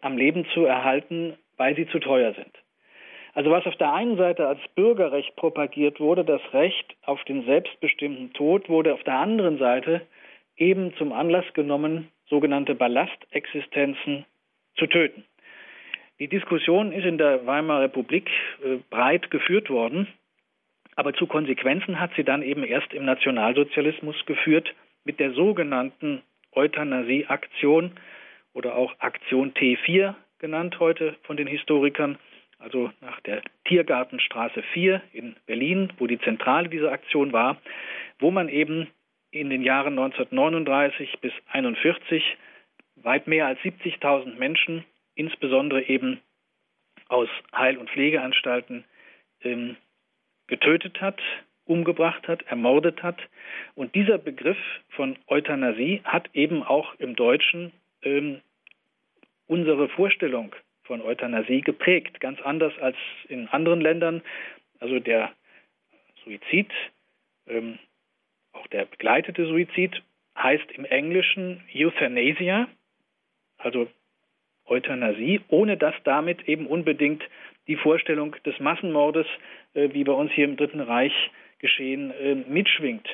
am 0.00 0.16
Leben 0.16 0.46
zu 0.54 0.64
erhalten, 0.64 1.38
weil 1.56 1.76
sie 1.76 1.86
zu 1.88 1.98
teuer 1.98 2.34
sind. 2.34 2.52
Also 3.34 3.50
was 3.50 3.66
auf 3.66 3.76
der 3.76 3.92
einen 3.92 4.16
Seite 4.16 4.46
als 4.46 4.60
Bürgerrecht 4.74 5.36
propagiert 5.36 6.00
wurde, 6.00 6.24
das 6.24 6.40
Recht 6.52 6.96
auf 7.04 7.22
den 7.24 7.44
selbstbestimmten 7.44 8.32
Tod, 8.32 8.68
wurde 8.68 8.94
auf 8.94 9.02
der 9.04 9.18
anderen 9.18 9.58
Seite 9.58 10.02
eben 10.56 10.94
zum 10.96 11.12
Anlass 11.12 11.44
genommen, 11.54 12.08
sogenannte 12.28 12.74
Ballastexistenzen 12.74 14.24
zu 14.76 14.86
töten. 14.86 15.24
Die 16.18 16.28
Diskussion 16.28 16.92
ist 16.92 17.04
in 17.04 17.18
der 17.18 17.46
Weimarer 17.46 17.82
Republik 17.82 18.28
äh, 18.64 18.78
breit 18.90 19.30
geführt 19.30 19.70
worden 19.70 20.08
aber 20.98 21.14
zu 21.14 21.28
Konsequenzen 21.28 22.00
hat 22.00 22.10
sie 22.16 22.24
dann 22.24 22.42
eben 22.42 22.64
erst 22.64 22.92
im 22.92 23.04
Nationalsozialismus 23.04 24.16
geführt 24.26 24.74
mit 25.04 25.20
der 25.20 25.30
sogenannten 25.30 26.22
Euthanasie-Aktion 26.50 27.92
oder 28.52 28.74
auch 28.74 28.92
Aktion 28.98 29.54
T4 29.54 30.16
genannt 30.40 30.80
heute 30.80 31.14
von 31.22 31.36
den 31.36 31.46
Historikern, 31.46 32.18
also 32.58 32.90
nach 33.00 33.20
der 33.20 33.42
Tiergartenstraße 33.64 34.62
4 34.74 35.00
in 35.12 35.36
Berlin, 35.46 35.92
wo 35.98 36.06
die 36.06 36.20
Zentrale 36.20 36.68
dieser 36.68 36.92
Aktion 36.92 37.32
war, 37.32 37.60
wo 38.18 38.30
man 38.30 38.48
eben 38.48 38.88
in 39.30 39.50
den 39.50 39.62
Jahren 39.62 39.98
1939 39.98 41.18
bis 41.20 41.32
1941 41.52 42.36
weit 42.96 43.26
mehr 43.26 43.46
als 43.46 43.60
70.000 43.60 44.36
Menschen, 44.36 44.84
insbesondere 45.14 45.82
eben 45.82 46.20
aus 47.08 47.28
Heil- 47.54 47.78
und 47.78 47.90
Pflegeanstalten, 47.90 48.84
ähm, 49.42 49.76
getötet 50.46 51.00
hat, 51.00 51.20
umgebracht 51.64 52.26
hat, 52.26 52.42
ermordet 52.42 53.02
hat. 53.02 53.18
Und 53.74 53.94
dieser 53.94 54.18
Begriff 54.18 54.58
von 54.90 55.16
Euthanasie 55.28 56.00
hat 56.04 56.28
eben 56.34 56.62
auch 56.62 56.94
im 56.98 57.14
Deutschen 57.14 57.72
ähm, 58.02 58.40
unsere 59.46 59.88
Vorstellung 59.88 60.54
von 60.88 61.02
Euthanasie 61.02 61.60
geprägt, 61.60 62.18
ganz 62.18 62.40
anders 62.40 62.72
als 62.80 62.96
in 63.28 63.46
anderen 63.48 63.80
Ländern. 63.80 64.22
Also 64.80 64.98
der 64.98 65.32
Suizid, 66.24 66.70
ähm, 67.46 67.78
auch 68.52 68.66
der 68.68 68.86
begleitete 68.86 69.46
Suizid, 69.46 70.02
heißt 70.36 70.72
im 70.72 70.84
Englischen 70.84 71.62
Euthanasia, 71.72 72.68
also 73.58 73.88
Euthanasie, 74.66 75.40
ohne 75.48 75.76
dass 75.76 75.94
damit 76.04 76.48
eben 76.48 76.66
unbedingt 76.66 77.22
die 77.66 77.76
Vorstellung 77.76 78.34
des 78.44 78.58
Massenmordes, 78.58 79.26
äh, 79.74 79.90
wie 79.92 80.04
bei 80.04 80.12
uns 80.12 80.32
hier 80.32 80.44
im 80.44 80.56
Dritten 80.56 80.80
Reich 80.80 81.12
geschehen, 81.58 82.10
äh, 82.10 82.34
mitschwingt. 82.34 83.06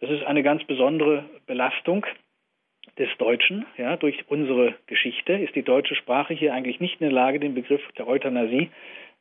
Das 0.00 0.10
ist 0.10 0.22
eine 0.24 0.42
ganz 0.42 0.62
besondere 0.64 1.24
Belastung 1.46 2.06
des 2.98 3.08
Deutschen. 3.18 3.66
Ja, 3.76 3.96
durch 3.96 4.24
unsere 4.28 4.74
Geschichte 4.86 5.32
ist 5.32 5.54
die 5.54 5.62
deutsche 5.62 5.94
Sprache 5.94 6.34
hier 6.34 6.52
eigentlich 6.52 6.80
nicht 6.80 7.00
in 7.00 7.06
der 7.06 7.12
Lage, 7.12 7.40
den 7.40 7.54
Begriff 7.54 7.82
der 7.96 8.06
Euthanasie 8.08 8.70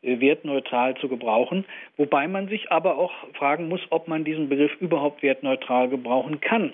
äh, 0.01 0.19
wertneutral 0.19 0.95
zu 0.97 1.07
gebrauchen, 1.07 1.65
wobei 1.95 2.27
man 2.27 2.47
sich 2.47 2.71
aber 2.71 2.97
auch 2.97 3.13
fragen 3.33 3.67
muss, 3.67 3.81
ob 3.89 4.07
man 4.07 4.23
diesen 4.23 4.49
Begriff 4.49 4.75
überhaupt 4.79 5.23
wertneutral 5.23 5.89
gebrauchen 5.89 6.41
kann. 6.41 6.73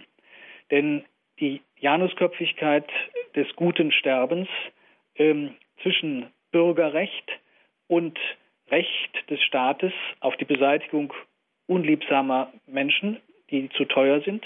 Denn 0.71 1.03
die 1.39 1.61
Janusköpfigkeit 1.79 2.89
des 3.35 3.47
guten 3.55 3.91
Sterbens 3.91 4.47
ähm, 5.15 5.55
zwischen 5.81 6.27
Bürgerrecht 6.51 7.31
und 7.87 8.17
Recht 8.69 9.29
des 9.29 9.41
Staates 9.43 9.93
auf 10.19 10.35
die 10.37 10.45
Beseitigung 10.45 11.13
unliebsamer 11.67 12.51
Menschen, 12.67 13.17
die 13.51 13.69
zu 13.69 13.85
teuer 13.85 14.21
sind, 14.21 14.43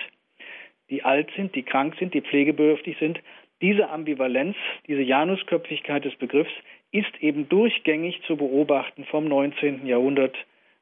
die 0.90 1.04
alt 1.04 1.30
sind, 1.36 1.56
die 1.56 1.64
krank 1.64 1.96
sind, 2.00 2.14
die 2.14 2.22
pflegebedürftig 2.22 2.98
sind. 3.00 3.20
Diese 3.62 3.90
Ambivalenz, 3.90 4.56
diese 4.88 5.02
Janusköpfigkeit 5.02 6.06
des 6.06 6.16
Begriffs 6.16 6.52
ist 6.92 7.12
eben 7.22 7.50
durchgängig 7.50 8.22
zu 8.24 8.38
beobachten 8.38 9.06
vom 9.06 9.26
19. 9.26 9.86
Jahrhundert 9.86 10.36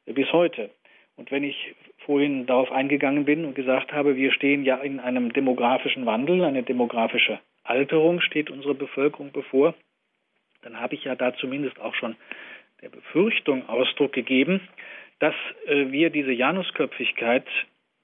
bis 0.06 0.32
heute. 0.32 0.70
Und 1.16 1.32
wenn 1.32 1.44
ich 1.44 1.74
vorhin 2.00 2.46
darauf 2.46 2.72
eingegangen 2.72 3.26
bin 3.26 3.46
und 3.46 3.56
gesagt 3.56 3.94
habe, 3.94 4.16
wir 4.16 4.32
stehen 4.32 4.64
ja 4.64 4.78
in 4.78 5.00
einem 5.00 5.34
demografischen 5.34 6.06
Wandel, 6.06 6.44
eine 6.44 6.64
demografische 6.64 7.40
Alterung 7.64 8.22
steht 8.22 8.52
unserer 8.52 8.76
Bevölkerung 8.76 9.32
bevor, 9.32 9.74
dann 10.62 10.80
habe 10.80 10.96
ich 10.96 11.04
ja 11.06 11.16
da 11.16 11.36
zumindest 11.36 11.80
auch 11.80 11.96
schon 11.96 12.16
der 12.82 12.90
Befürchtung 12.90 13.68
Ausdruck 13.68 14.14
gegeben, 14.14 14.62
dass 15.20 15.34
äh, 15.66 15.92
wir 15.92 16.10
diese 16.10 16.32
Janusköpfigkeit 16.32 17.46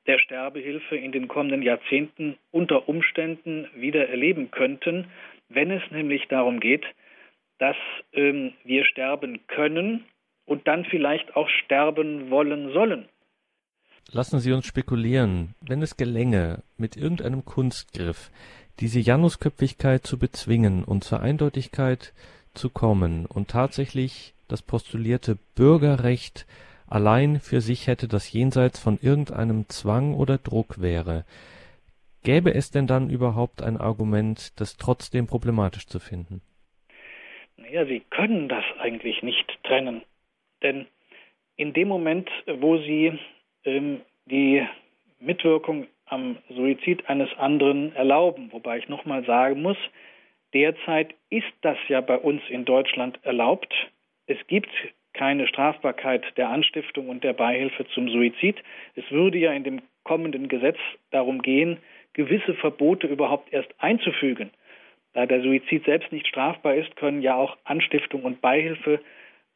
der 0.07 0.19
Sterbehilfe 0.19 0.95
in 0.95 1.11
den 1.11 1.27
kommenden 1.27 1.61
Jahrzehnten 1.61 2.37
unter 2.51 2.89
Umständen 2.89 3.67
wieder 3.75 4.09
erleben 4.09 4.51
könnten, 4.51 5.07
wenn 5.49 5.71
es 5.71 5.83
nämlich 5.91 6.27
darum 6.27 6.59
geht, 6.59 6.85
dass 7.59 7.75
ähm, 8.13 8.53
wir 8.63 8.85
sterben 8.85 9.45
können 9.47 10.05
und 10.45 10.67
dann 10.67 10.85
vielleicht 10.85 11.35
auch 11.35 11.47
sterben 11.63 12.29
wollen 12.29 12.73
sollen. 12.73 13.07
Lassen 14.11 14.39
Sie 14.39 14.51
uns 14.51 14.65
spekulieren, 14.65 15.55
wenn 15.61 15.81
es 15.81 15.95
gelänge, 15.95 16.63
mit 16.77 16.97
irgendeinem 16.97 17.45
Kunstgriff 17.45 18.31
diese 18.79 18.99
Janusköpfigkeit 18.99 20.05
zu 20.05 20.17
bezwingen 20.17 20.83
und 20.83 21.03
zur 21.03 21.21
Eindeutigkeit 21.21 22.13
zu 22.53 22.69
kommen 22.69 23.25
und 23.25 23.49
tatsächlich 23.49 24.33
das 24.47 24.61
postulierte 24.61 25.37
Bürgerrecht 25.55 26.45
allein 26.91 27.39
für 27.39 27.61
sich 27.61 27.87
hätte, 27.87 28.07
das 28.07 28.31
jenseits 28.31 28.79
von 28.79 28.99
irgendeinem 29.01 29.67
Zwang 29.69 30.13
oder 30.13 30.37
Druck 30.37 30.81
wäre, 30.81 31.25
gäbe 32.23 32.53
es 32.53 32.71
denn 32.71 32.87
dann 32.87 33.09
überhaupt 33.09 33.61
ein 33.61 33.77
Argument, 33.77 34.59
das 34.59 34.77
trotzdem 34.77 35.27
problematisch 35.27 35.87
zu 35.87 35.99
finden? 35.99 36.41
Naja, 37.57 37.85
Sie 37.85 38.01
können 38.09 38.49
das 38.49 38.65
eigentlich 38.79 39.23
nicht 39.23 39.57
trennen. 39.63 40.01
Denn 40.61 40.87
in 41.55 41.73
dem 41.73 41.87
Moment, 41.87 42.29
wo 42.47 42.77
Sie 42.77 43.17
ähm, 43.65 44.01
die 44.25 44.65
Mitwirkung 45.19 45.87
am 46.05 46.37
Suizid 46.49 47.07
eines 47.07 47.29
anderen 47.37 47.95
erlauben, 47.95 48.51
wobei 48.51 48.79
ich 48.79 48.89
nochmal 48.89 49.23
sagen 49.25 49.61
muss, 49.61 49.77
derzeit 50.53 51.15
ist 51.29 51.53
das 51.61 51.77
ja 51.87 52.01
bei 52.01 52.17
uns 52.17 52.41
in 52.49 52.65
Deutschland 52.65 53.19
erlaubt. 53.23 53.73
Es 54.27 54.37
gibt 54.47 54.69
keine 55.13 55.47
Strafbarkeit 55.47 56.23
der 56.37 56.49
Anstiftung 56.49 57.09
und 57.09 57.23
der 57.23 57.33
Beihilfe 57.33 57.85
zum 57.93 58.09
Suizid. 58.09 58.57
Es 58.95 59.09
würde 59.11 59.37
ja 59.37 59.51
in 59.51 59.63
dem 59.63 59.81
kommenden 60.03 60.47
Gesetz 60.47 60.77
darum 61.11 61.41
gehen, 61.41 61.77
gewisse 62.13 62.53
Verbote 62.55 63.07
überhaupt 63.07 63.51
erst 63.53 63.73
einzufügen. 63.77 64.51
Da 65.13 65.25
der 65.25 65.41
Suizid 65.41 65.85
selbst 65.85 66.11
nicht 66.11 66.27
strafbar 66.27 66.75
ist, 66.75 66.95
können 66.95 67.21
ja 67.21 67.35
auch 67.35 67.57
Anstiftung 67.65 68.23
und 68.23 68.41
Beihilfe 68.41 69.01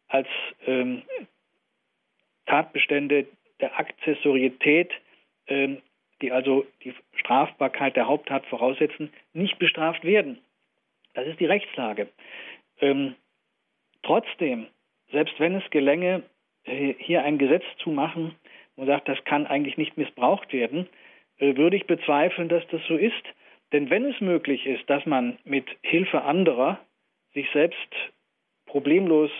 als 0.07 0.27
ähm, 0.65 1.03
Tatbestände 2.45 3.25
der 3.61 3.79
Akzessorietät, 3.79 4.91
ähm, 5.47 5.81
die 6.21 6.31
also 6.31 6.65
die 6.83 6.93
Strafbarkeit 7.15 7.95
der 7.95 8.07
Haupttat 8.07 8.45
voraussetzen, 8.45 9.11
nicht 9.33 9.57
bestraft 9.59 10.03
werden. 10.03 10.39
Das 11.13 11.27
ist 11.27 11.39
die 11.39 11.45
Rechtslage. 11.45 12.09
Ähm, 12.81 13.15
trotzdem 14.03 14.67
selbst 15.11 15.39
wenn 15.39 15.55
es 15.55 15.69
gelänge, 15.69 16.23
äh, 16.65 16.93
hier 16.97 17.23
ein 17.23 17.37
Gesetz 17.37 17.63
zu 17.77 17.89
machen, 17.89 18.35
man 18.75 18.87
sagt, 18.87 19.07
das 19.07 19.23
kann 19.23 19.47
eigentlich 19.47 19.77
nicht 19.77 19.97
missbraucht 19.97 20.51
werden, 20.51 20.87
äh, 21.37 21.55
würde 21.55 21.77
ich 21.77 21.87
bezweifeln, 21.87 22.49
dass 22.49 22.65
das 22.67 22.81
so 22.87 22.95
ist. 22.95 23.23
Denn 23.71 23.89
wenn 23.89 24.05
es 24.05 24.19
möglich 24.21 24.65
ist, 24.65 24.89
dass 24.89 25.05
man 25.05 25.37
mit 25.43 25.65
Hilfe 25.81 26.23
anderer 26.23 26.79
sich 27.33 27.49
selbst 27.51 27.93
problemlos 28.65 29.31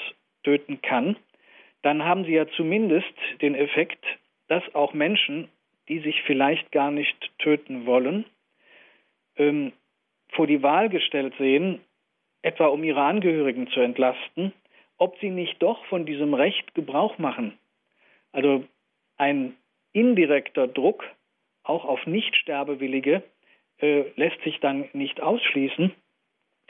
töten 0.44 0.82
kann, 0.82 1.16
dann 1.82 2.04
haben 2.04 2.26
Sie 2.26 2.34
ja 2.34 2.48
zumindest 2.48 3.14
den 3.42 3.56
Effekt, 3.56 4.04
dass 4.48 4.64
auch 4.74 4.94
Menschen, 4.94 5.50
die 5.88 6.00
sich 6.00 6.22
vielleicht 6.24 6.72
gar 6.72 6.92
nicht 6.92 7.32
töten 7.38 7.86
wollen, 7.86 8.26
ähm, 9.38 9.72
vor 10.30 10.48
die 10.48 10.64
Wahl 10.64 10.90
gestellt 10.90 11.34
sehen, 11.38 11.80
etwa 12.42 12.68
um 12.68 12.84
ihre 12.84 13.04
Angehörigen 13.04 13.68
zu 13.68 13.80
entlasten, 13.80 14.54
ob 14.98 15.20
sie 15.20 15.30
nicht 15.30 15.62
doch 15.62 15.84
von 15.86 16.06
diesem 16.06 16.34
Recht 16.34 16.74
Gebrauch 16.74 17.18
machen. 17.18 17.58
Also 18.32 18.64
ein 19.18 19.56
indirekter 19.94 20.68
Druck 20.68 21.04
auch 21.64 21.86
auf 21.86 22.06
Nichtsterbewillige 22.06 23.24
äh, 23.80 24.04
lässt 24.16 24.42
sich 24.44 24.60
dann 24.60 24.90
nicht 24.94 25.22
ausschließen. 25.22 25.92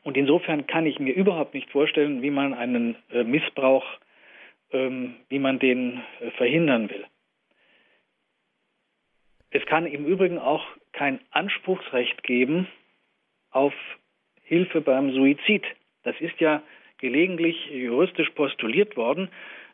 Und 0.04 0.18
insofern 0.18 0.68
kann 0.68 0.86
ich 0.86 1.00
mir 1.00 1.14
überhaupt 1.14 1.54
nicht 1.54 1.70
vorstellen, 1.72 2.22
wie 2.22 2.30
man 2.30 2.54
einen 2.54 2.96
äh, 3.12 3.24
Missbrauch, 3.24 3.86
ähm, 4.72 5.16
wie 5.30 5.40
man 5.40 5.60
den 5.60 6.04
äh, 6.20 6.32
verhindern 6.32 6.90
will. 6.90 7.06
Es 9.50 9.66
kann 9.66 9.86
im 9.86 10.06
Übrigen 10.06 10.38
auch 10.38 10.66
kein 10.92 11.20
Anspruchsrecht 11.32 12.24
geben 12.24 12.68
auf 13.52 13.74
Hilfe 14.44 14.82
beim 14.82 15.12
Suizid. 15.14 15.64
Das 16.04 16.16
ist 16.20 16.40
ja 16.40 16.62
gelegentlich 17.06 17.68
juristisch 17.68 18.32
postuliert 18.32 18.98
worden. 18.98 19.30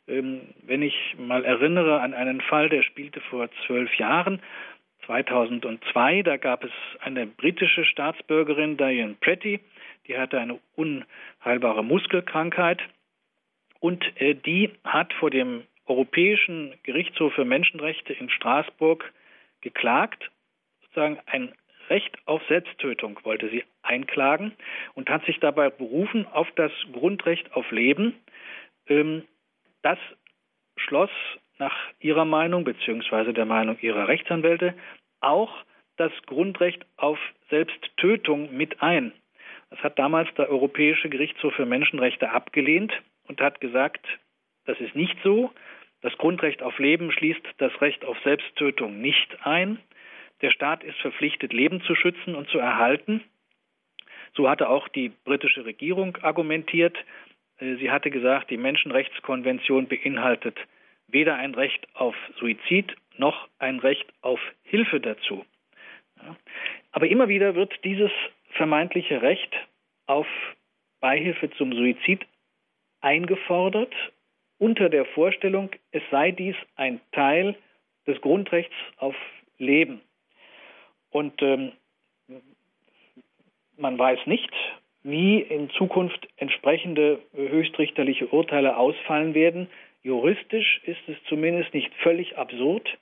Ähm, 0.05 0.41
wenn 0.63 0.81
ich 0.81 1.15
mal 1.17 1.45
erinnere 1.45 2.01
an 2.01 2.13
einen 2.13 2.41
Fall, 2.41 2.67
der 2.67 2.83
spielte 2.83 3.21
vor 3.21 3.49
zwölf 3.65 3.93
Jahren, 3.95 4.41
2002, 5.05 6.23
da 6.23 6.35
gab 6.35 6.65
es 6.65 6.71
eine 6.99 7.25
britische 7.25 7.85
Staatsbürgerin, 7.85 8.75
Diane 8.75 9.15
Pretty, 9.21 9.61
die 10.07 10.17
hatte 10.17 10.39
eine 10.41 10.59
unheilbare 10.75 11.85
Muskelkrankheit 11.85 12.81
und 13.79 14.03
äh, 14.19 14.35
die 14.35 14.71
hat 14.83 15.13
vor 15.13 15.29
dem 15.29 15.63
Europäischen 15.85 16.73
Gerichtshof 16.83 17.33
für 17.33 17.45
Menschenrechte 17.45 18.11
in 18.11 18.29
Straßburg 18.29 19.09
geklagt, 19.61 20.29
sozusagen 20.81 21.17
ein 21.27 21.53
Recht 21.91 22.17
auf 22.25 22.41
Selbsttötung 22.47 23.19
wollte 23.23 23.49
sie 23.49 23.65
einklagen 23.81 24.53
und 24.93 25.09
hat 25.09 25.25
sich 25.25 25.39
dabei 25.41 25.69
berufen 25.69 26.25
auf 26.25 26.47
das 26.55 26.71
Grundrecht 26.93 27.51
auf 27.53 27.69
Leben. 27.69 28.15
Ähm, 28.87 29.23
das 29.81 29.99
schloss 30.77 31.09
nach 31.57 31.75
ihrer 31.99 32.23
Meinung 32.23 32.63
bzw. 32.63 33.33
der 33.33 33.45
Meinung 33.45 33.77
ihrer 33.81 34.07
Rechtsanwälte 34.07 34.73
auch 35.19 35.53
das 35.97 36.13
Grundrecht 36.27 36.85
auf 36.95 37.19
Selbsttötung 37.49 38.55
mit 38.55 38.81
ein. 38.81 39.11
Das 39.69 39.79
hat 39.79 39.99
damals 39.99 40.33
der 40.35 40.49
Europäische 40.49 41.09
Gerichtshof 41.09 41.53
für 41.53 41.65
Menschenrechte 41.65 42.31
abgelehnt 42.31 42.93
und 43.27 43.41
hat 43.41 43.59
gesagt, 43.59 44.05
das 44.65 44.79
ist 44.79 44.95
nicht 44.95 45.17
so. 45.25 45.51
Das 46.01 46.17
Grundrecht 46.17 46.63
auf 46.63 46.79
Leben 46.79 47.11
schließt 47.11 47.45
das 47.57 47.81
Recht 47.81 48.05
auf 48.05 48.17
Selbsttötung 48.23 49.01
nicht 49.01 49.45
ein. 49.45 49.77
Der 50.41 50.51
Staat 50.51 50.83
ist 50.83 50.97
verpflichtet, 50.99 51.53
Leben 51.53 51.81
zu 51.81 51.95
schützen 51.95 52.35
und 52.35 52.49
zu 52.49 52.57
erhalten. 52.57 53.23
So 54.33 54.49
hatte 54.49 54.69
auch 54.69 54.87
die 54.87 55.09
britische 55.09 55.65
Regierung 55.65 56.17
argumentiert. 56.21 56.97
Äh, 57.59 57.75
sie 57.75 57.91
hatte 57.91 58.09
gesagt, 58.09 58.49
die 58.49 58.57
Menschenrechtskonvention 58.57 59.87
beinhaltet 59.87 60.57
weder 61.07 61.35
ein 61.35 61.53
Recht 61.53 61.87
auf 61.93 62.15
Suizid 62.39 62.95
noch 63.17 63.49
ein 63.59 63.79
Recht 63.79 64.07
auf 64.21 64.39
Hilfe 64.63 64.99
dazu. 64.99 65.45
Aber 66.91 67.07
immer 67.07 67.27
wieder 67.27 67.55
wird 67.55 67.73
dieses 67.83 68.11
vermeintliche 68.51 69.21
Recht 69.21 69.53
auf 70.05 70.27
Beihilfe 70.99 71.49
zum 71.51 71.73
Suizid 71.73 72.25
eingefordert 73.01 73.93
unter 74.57 74.89
der 74.89 75.05
Vorstellung, 75.05 75.71
es 75.91 76.03
sei 76.11 76.31
dies 76.31 76.55
ein 76.75 77.01
Teil 77.11 77.55
des 78.05 78.21
Grundrechts 78.21 78.75
auf 78.97 79.15
Leben. 79.57 80.01
Und 81.11 81.41
ähm, 81.41 81.73
man 83.77 83.97
weiß 83.97 84.19
nicht, 84.25 84.51
wie 85.03 85.39
in 85.39 85.69
Zukunft 85.71 86.27
entsprechende 86.37 87.19
höchstrichterliche 87.33 88.27
Urteile 88.27 88.77
ausfallen 88.77 89.33
werden. 89.33 89.67
Juristisch 90.03 90.81
ist 90.85 91.01
es 91.07 91.15
zumindest 91.27 91.73
nicht 91.73 91.91
völlig 92.01 92.37
absurd, 92.37 92.97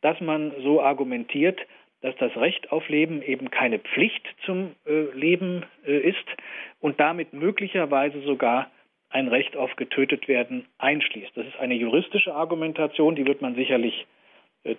dass 0.00 0.20
man 0.20 0.52
so 0.62 0.82
argumentiert, 0.82 1.58
dass 2.00 2.14
das 2.16 2.36
Recht 2.36 2.70
auf 2.70 2.88
Leben 2.88 3.22
eben 3.22 3.50
keine 3.50 3.78
Pflicht 3.78 4.22
zum 4.44 4.74
äh, 4.86 5.10
Leben 5.14 5.64
äh, 5.84 5.98
ist 5.98 6.24
und 6.80 7.00
damit 7.00 7.32
möglicherweise 7.32 8.20
sogar 8.20 8.70
ein 9.10 9.28
Recht 9.28 9.56
auf 9.56 9.74
getötet 9.76 10.28
werden 10.28 10.66
einschließt. 10.78 11.32
Das 11.34 11.46
ist 11.46 11.58
eine 11.58 11.74
juristische 11.74 12.34
Argumentation, 12.34 13.16
die 13.16 13.26
wird 13.26 13.42
man 13.42 13.54
sicherlich 13.54 14.06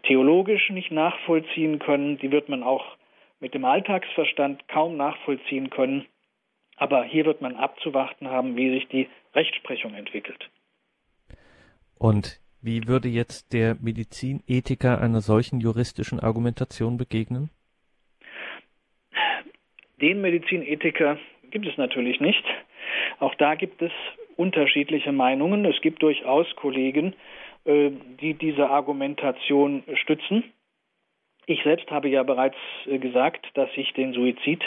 theologisch 0.03 0.69
nicht 0.69 0.91
nachvollziehen 0.91 1.79
können. 1.79 2.17
Die 2.17 2.31
wird 2.31 2.49
man 2.49 2.63
auch 2.63 2.97
mit 3.39 3.53
dem 3.53 3.65
Alltagsverstand 3.65 4.67
kaum 4.67 4.97
nachvollziehen 4.97 5.69
können. 5.69 6.05
Aber 6.77 7.03
hier 7.03 7.25
wird 7.25 7.41
man 7.41 7.55
abzuwarten 7.55 8.29
haben, 8.29 8.55
wie 8.55 8.71
sich 8.71 8.87
die 8.87 9.07
Rechtsprechung 9.35 9.93
entwickelt. 9.93 10.49
Und 11.97 12.39
wie 12.61 12.87
würde 12.87 13.09
jetzt 13.09 13.53
der 13.53 13.75
Medizinethiker 13.81 15.01
einer 15.01 15.21
solchen 15.21 15.59
juristischen 15.59 16.19
Argumentation 16.19 16.97
begegnen? 16.97 17.49
Den 20.01 20.21
Medizinethiker 20.21 21.17
gibt 21.51 21.67
es 21.67 21.77
natürlich 21.77 22.21
nicht. 22.21 22.43
Auch 23.19 23.35
da 23.35 23.55
gibt 23.55 23.81
es 23.81 23.91
unterschiedliche 24.37 25.11
Meinungen. 25.11 25.65
Es 25.65 25.81
gibt 25.81 26.01
durchaus 26.01 26.47
Kollegen, 26.55 27.13
äh, 27.13 27.15
die 27.65 28.33
diese 28.33 28.69
Argumentation 28.69 29.83
stützen. 29.93 30.43
Ich 31.49 31.63
selbst 31.63 31.89
habe 31.89 32.09
ja 32.09 32.21
bereits 32.21 32.57
äh, 32.85 32.99
gesagt, 32.99 33.47
dass 33.55 33.69
ich 33.75 33.91
den 33.93 34.13
Suizid 34.13 34.61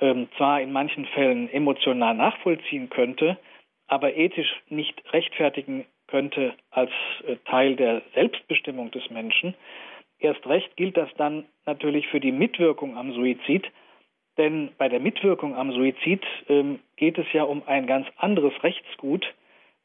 ähm, 0.00 0.28
zwar 0.36 0.60
in 0.60 0.72
manchen 0.72 1.06
Fällen 1.06 1.48
emotional 1.48 2.14
nachvollziehen 2.14 2.90
könnte, 2.90 3.38
aber 3.86 4.16
ethisch 4.16 4.52
nicht 4.68 5.00
rechtfertigen 5.12 5.86
könnte 6.08 6.54
als 6.70 6.90
äh, 7.24 7.36
Teil 7.44 7.76
der 7.76 8.02
Selbstbestimmung 8.14 8.90
des 8.90 9.08
Menschen. 9.10 9.54
Erst 10.18 10.44
recht 10.46 10.76
gilt 10.76 10.96
das 10.96 11.08
dann 11.16 11.44
natürlich 11.66 12.08
für 12.08 12.18
die 12.18 12.32
Mitwirkung 12.32 12.96
am 12.96 13.12
Suizid, 13.12 13.70
denn 14.38 14.72
bei 14.78 14.88
der 14.88 14.98
Mitwirkung 15.00 15.54
am 15.54 15.70
Suizid 15.70 16.24
ähm, 16.48 16.80
geht 16.96 17.16
es 17.16 17.26
ja 17.32 17.44
um 17.44 17.62
ein 17.66 17.86
ganz 17.86 18.08
anderes 18.16 18.54
Rechtsgut 18.64 19.24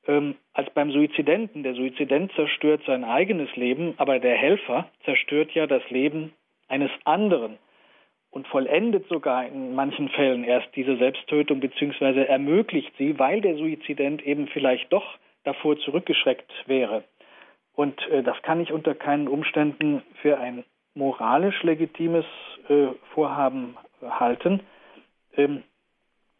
ähm, 0.08 0.36
als 0.54 0.70
beim 0.72 0.92
Suizidenten. 0.92 1.64
Der 1.64 1.76
Suizident 1.76 2.32
zerstört 2.34 2.82
sein 2.86 3.04
eigenes 3.04 3.56
Leben, 3.56 3.94
aber 3.98 4.20
der 4.20 4.36
Helfer 4.36 4.90
zerstört 5.04 5.52
ja 5.52 5.68
das 5.68 5.88
Leben 5.90 6.34
eines 6.68 6.92
anderen 7.06 7.58
und 8.32 8.48
vollendet 8.48 9.08
sogar 9.08 9.46
in 9.46 9.76
manchen 9.76 10.10
Fällen 10.10 10.44
erst 10.44 10.68
diese 10.76 10.98
Selbsttötung 10.98 11.60
bzw. 11.60 12.24
ermöglicht 12.26 12.94
sie, 12.98 13.18
weil 13.20 13.42
der 13.42 13.56
Suizident 13.56 14.26
eben 14.26 14.48
vielleicht 14.48 14.92
doch 14.92 15.18
davor 15.44 15.78
zurückgeschreckt 15.80 16.52
wäre. 16.66 17.04
Und 17.74 18.00
äh, 18.10 18.24
das 18.24 18.42
kann 18.42 18.60
ich 18.60 18.72
unter 18.72 18.96
keinen 18.96 19.28
Umständen 19.28 20.02
für 20.22 20.40
ein 20.40 20.64
moralisch 20.94 21.62
legitimes 21.64 22.26
äh, 22.70 22.88
Vorhaben 23.14 23.78
halten, 24.02 24.62
ähm, 25.36 25.64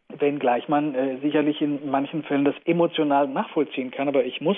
wenngleich 0.08 0.68
man 0.68 0.94
äh, 0.94 1.18
sicherlich 1.20 1.60
in 1.60 1.90
manchen 1.90 2.22
Fällen 2.22 2.44
das 2.44 2.54
emotional 2.64 3.28
nachvollziehen 3.28 3.90
kann. 3.90 4.08
Aber 4.08 4.24
ich 4.24 4.40
muss 4.40 4.56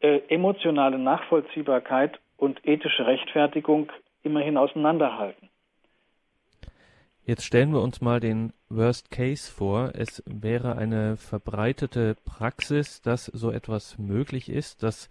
äh, 0.00 0.20
emotionale 0.28 0.98
Nachvollziehbarkeit 0.98 2.18
und 2.36 2.64
ethische 2.66 3.06
Rechtfertigung 3.06 3.90
immerhin 4.22 4.56
auseinanderhalten. 4.56 5.48
Jetzt 7.24 7.44
stellen 7.44 7.72
wir 7.72 7.82
uns 7.82 8.00
mal 8.00 8.20
den 8.20 8.54
Worst 8.70 9.10
Case 9.10 9.52
vor. 9.52 9.92
Es 9.94 10.22
wäre 10.26 10.76
eine 10.76 11.18
verbreitete 11.18 12.16
Praxis, 12.24 13.02
dass 13.02 13.26
so 13.26 13.50
etwas 13.50 13.98
möglich 13.98 14.48
ist, 14.48 14.82
dass 14.82 15.10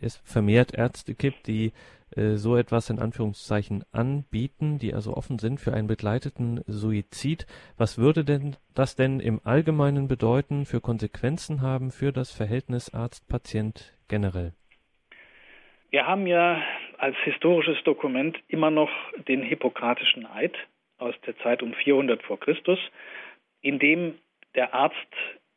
es 0.00 0.16
vermehrt 0.24 0.74
Ärzte 0.74 1.14
gibt, 1.14 1.46
die 1.46 1.72
so 2.16 2.56
etwas 2.56 2.90
in 2.90 2.98
Anführungszeichen 2.98 3.84
anbieten, 3.92 4.78
die 4.78 4.94
also 4.94 5.14
offen 5.14 5.38
sind 5.38 5.60
für 5.60 5.72
einen 5.72 5.86
begleiteten 5.88 6.62
Suizid. 6.66 7.46
Was 7.78 7.98
würde 7.98 8.24
denn 8.24 8.56
das 8.74 8.96
denn 8.96 9.20
im 9.20 9.40
Allgemeinen 9.44 10.08
bedeuten, 10.08 10.66
für 10.66 10.80
Konsequenzen 10.80 11.62
haben 11.62 11.90
für 11.90 12.12
das 12.12 12.30
Verhältnis 12.30 12.92
Arzt-Patient 12.92 13.96
generell? 14.08 14.52
Wir 15.90 16.06
haben 16.06 16.26
ja 16.26 16.62
als 16.98 17.16
historisches 17.24 17.82
Dokument 17.84 18.38
immer 18.48 18.70
noch 18.70 18.90
den 19.28 19.42
Hippokratischen 19.42 20.26
Eid 20.26 20.54
aus 20.98 21.14
der 21.26 21.36
Zeit 21.38 21.62
um 21.62 21.74
400 21.74 22.22
vor 22.22 22.38
Christus, 22.38 22.78
in 23.60 23.78
dem 23.78 24.14
der 24.54 24.72
Arzt 24.74 24.96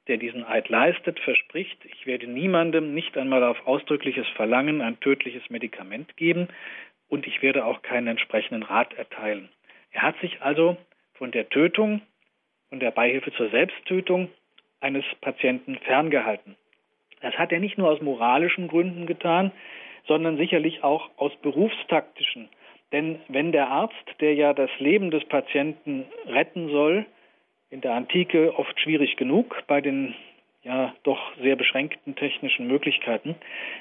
der 0.08 0.18
diesen 0.18 0.46
Eid 0.46 0.70
leistet, 0.70 1.20
verspricht, 1.20 1.84
ich 1.86 2.06
werde 2.06 2.28
niemandem 2.28 2.94
nicht 2.94 3.18
einmal 3.18 3.44
auf 3.44 3.66
ausdrückliches 3.66 4.28
Verlangen 4.36 4.82
ein 4.82 5.00
tödliches 5.00 5.50
Medikament 5.50 6.16
geben 6.18 6.48
und 7.10 7.28
ich 7.28 7.42
werde 7.42 7.66
auch 7.66 7.82
keinen 7.82 8.08
entsprechenden 8.08 8.64
Rat 8.64 8.94
erteilen. 8.94 9.50
Er 9.92 10.04
hat 10.04 10.20
sich 10.20 10.42
also 10.42 10.78
von 11.14 11.32
der 11.32 11.50
Tötung, 11.50 12.02
von 12.70 12.80
der 12.80 12.92
Beihilfe 12.92 13.32
zur 13.34 13.50
Selbsttötung 13.50 14.30
eines 14.80 15.06
Patienten 15.22 15.78
ferngehalten. 15.80 16.56
Das 17.22 17.36
hat 17.38 17.52
er 17.52 17.60
nicht 17.60 17.78
nur 17.78 17.90
aus 17.90 18.02
moralischen 18.02 18.68
Gründen 18.68 19.06
getan, 19.08 19.52
sondern 20.08 20.38
sicherlich 20.38 20.84
auch 20.84 21.10
aus 21.18 21.32
berufstaktischen. 21.42 22.50
Denn 22.92 23.20
wenn 23.28 23.52
der 23.52 23.70
Arzt, 23.70 23.96
der 24.20 24.36
ja 24.36 24.54
das 24.54 24.70
Leben 24.80 25.10
des 25.10 25.26
Patienten 25.26 26.06
retten 26.28 26.70
soll, 26.70 27.06
in 27.76 27.82
der 27.82 27.94
Antike 27.94 28.58
oft 28.58 28.80
schwierig 28.80 29.18
genug 29.18 29.62
bei 29.68 29.82
den 29.82 30.16
ja 30.64 30.96
doch 31.04 31.20
sehr 31.42 31.58
beschränkten 31.58 32.16
technischen 32.16 32.68
Möglichkeiten. 32.68 33.36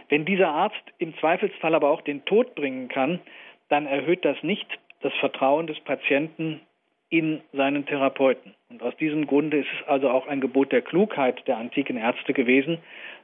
Wenn 0.08 0.24
dieser 0.24 0.48
Arzt 0.48 0.82
im 0.98 1.16
Zweifelsfall 1.18 1.76
aber 1.76 1.90
auch 1.90 2.02
den 2.02 2.24
Tod 2.24 2.56
bringen 2.56 2.88
kann, 2.88 3.20
dann 3.68 3.86
erhöht 3.86 4.24
das 4.24 4.42
nicht 4.42 4.66
das 5.00 5.12
Vertrauen 5.20 5.68
des 5.68 5.78
Patienten 5.78 6.60
in 7.08 7.40
seinen 7.52 7.86
Therapeuten. 7.86 8.54
Und 8.68 8.82
aus 8.82 8.96
diesem 8.96 9.28
Grunde 9.28 9.58
ist 9.58 9.68
es 9.80 9.86
also 9.86 10.10
auch 10.10 10.26
ein 10.26 10.40
Gebot 10.40 10.72
der 10.72 10.82
Klugheit 10.82 11.46
der 11.46 11.58
antiken 11.58 11.96
Ärzte 11.96 12.32
gewesen, 12.32 12.78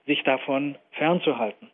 sich 0.06 0.22
davon 0.22 0.76
fernzuhalten. 0.92 1.68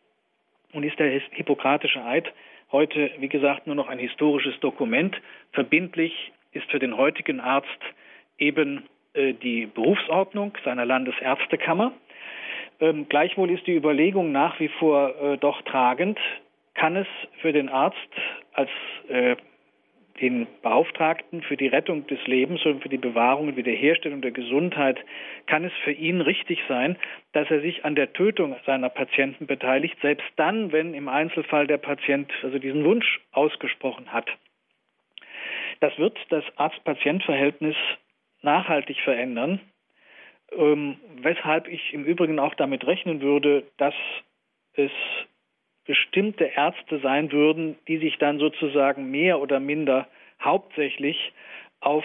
Und 0.73 0.85
ist 0.85 0.99
der 0.99 1.21
hippokratische 1.33 2.03
Eid 2.03 2.33
heute, 2.73 3.11
wie 3.19 3.29
gesagt, 3.29 3.67
nur 3.67 3.77
noch 3.77 3.89
ein 3.89 3.99
historisches 3.99 4.59
Dokument. 4.61 5.21
Verbindlich 5.53 6.33
ist 6.53 6.71
für 6.71 6.79
den 6.79 6.97
heutigen 6.97 7.41
Arzt 7.41 7.69
eben 8.39 8.85
äh, 9.15 9.33
die 9.35 9.67
Berufsordnung 9.67 10.57
seiner 10.65 10.85
Landesärztekammer. 10.85 11.93
Ähm, 12.81 13.07
gleichwohl 13.09 13.51
ist 13.51 13.67
die 13.67 13.75
Überlegung 13.75 14.33
nach 14.33 14.61
wie 14.61 14.69
vor 14.69 15.15
äh, 15.21 15.39
doch 15.39 15.63
tragend, 15.63 16.19
kann 16.75 16.97
es 16.97 17.07
für 17.41 17.53
den 17.53 17.69
Arzt 17.69 17.97
als 18.53 18.71
äh, 19.09 19.37
den 20.21 20.47
Beauftragten 20.63 21.43
für 21.43 21.57
die 21.57 21.67
Rettung 21.67 22.07
des 22.07 22.25
Lebens 22.27 22.65
und 22.65 22.83
für 22.83 22.89
die 22.89 22.97
Bewahrung 22.97 23.49
und 23.49 23.57
Wiederherstellung 23.57 24.23
der 24.23 24.31
Gesundheit, 24.31 24.99
kann 25.47 25.65
es 25.65 25.73
für 25.85 25.93
ihn 25.93 26.21
richtig 26.21 26.59
sein, 26.69 26.97
dass 27.33 27.51
er 27.51 27.61
sich 27.61 27.85
an 27.85 27.95
der 27.95 28.13
Tötung 28.13 28.57
seiner 28.65 28.89
Patienten 28.89 29.47
beteiligt, 29.47 29.97
selbst 30.01 30.27
dann, 30.37 30.73
wenn 30.73 30.95
im 30.95 31.09
Einzelfall 31.09 31.67
der 31.67 31.79
Patient 31.79 32.33
also 32.43 32.59
diesen 32.59 32.85
Wunsch 32.85 33.21
ausgesprochen 33.33 34.13
hat. 34.13 34.29
Das 35.81 35.97
wird 35.99 36.19
das 36.31 36.45
Arzt-Patient-Verhältnis 36.57 37.77
nachhaltig 38.43 39.01
verändern, 39.01 39.61
ähm, 40.53 40.97
weshalb 41.21 41.69
ich 41.69 41.93
im 41.93 42.05
Übrigen 42.05 42.39
auch 42.39 42.55
damit 42.55 42.87
rechnen 42.87 43.21
würde, 43.21 43.65
dass 43.77 43.95
es 44.75 44.93
bestimmte 45.87 46.45
Ärzte 46.45 46.99
sein 47.01 47.33
würden, 47.33 47.77
die 47.89 47.99
sich 47.99 48.19
dann 48.19 48.39
sozusagen 48.39 49.11
mehr 49.11 49.41
oder 49.41 49.61
minder 49.61 50.09
hauptsächlich 50.43 51.33
auf 51.81 52.05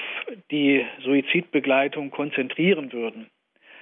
die 0.51 0.85
Suizidbegleitung 1.03 2.11
konzentrieren 2.11 2.91
würden. 2.93 3.29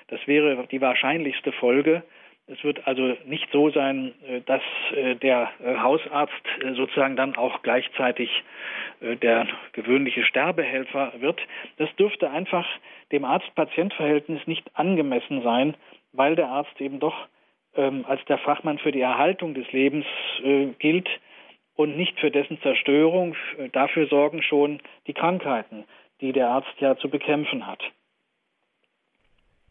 Das 0.07 0.25
wäre 0.25 0.65
die 0.67 0.81
wahrscheinlichste 0.81 1.51
Folge. 1.51 2.03
Es 2.51 2.63
wird 2.63 2.87
also 2.87 3.15
nicht 3.25 3.47
so 3.51 3.69
sein, 3.69 4.13
äh, 4.27 4.41
dass 4.41 4.61
äh, 4.95 5.15
der 5.15 5.51
äh, 5.63 5.77
Hausarzt 5.77 6.33
sozusagen 6.75 7.15
dann 7.15 7.35
auch 7.35 7.61
gleichzeitig 7.61 8.29
der 9.01 9.47
gewöhnliche 9.71 10.25
Sterbehelfer 10.25 11.13
wird. 11.19 11.39
Das 11.77 11.87
dürfte 11.95 12.29
einfach 12.29 12.67
dem 13.13 13.23
Arzt-Patient-Verhältnis 13.23 14.45
nicht 14.45 14.69
angemessen 14.73 15.41
sein, 15.41 15.75
weil 16.11 16.35
der 16.35 16.49
Arzt 16.49 16.81
eben 16.81 16.99
doch 16.99 17.15
ähm, 17.77 18.03
als 18.05 18.23
der 18.25 18.39
Fachmann 18.39 18.77
für 18.77 18.91
die 18.91 18.99
Erhaltung 18.99 19.53
des 19.53 19.71
Lebens 19.71 20.05
gilt 20.79 21.07
und 21.75 21.95
nicht 21.95 22.19
für 22.19 22.29
dessen 22.29 22.59
Zerstörung. 22.61 23.37
Dafür 23.71 24.07
sorgen 24.07 24.41
schon 24.41 24.81
die 25.07 25.13
Krankheiten, 25.13 25.85
die 26.19 26.33
der 26.33 26.49
Arzt 26.49 26.75
ja 26.79 26.97
zu 26.97 27.09
bekämpfen 27.09 27.67
hat. 27.67 27.81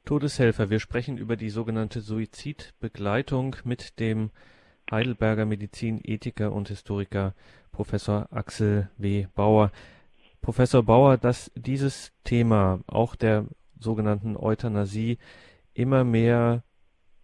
Todeshelfer. 0.09 0.71
Wir 0.71 0.81
sprechen 0.81 1.19
über 1.19 1.37
die 1.37 1.51
sogenannte 1.51 2.01
Suizidbegleitung 2.01 3.57
mit 3.65 4.01
dem 4.01 4.31
Heidelberger 4.91 5.45
Medizinethiker 5.45 6.51
und 6.51 6.69
Historiker 6.69 7.35
Professor 7.73 8.27
Axel 8.31 8.89
W. 8.97 9.27
Bauer. 9.35 9.71
Professor 10.41 10.83
Bauer, 10.83 11.19
dass 11.19 11.53
dieses 11.55 12.15
Thema, 12.25 12.81
auch 12.87 13.17
der 13.17 13.49
sogenannten 13.79 14.39
Euthanasie, 14.39 15.19
immer 15.75 16.05
mehr 16.05 16.63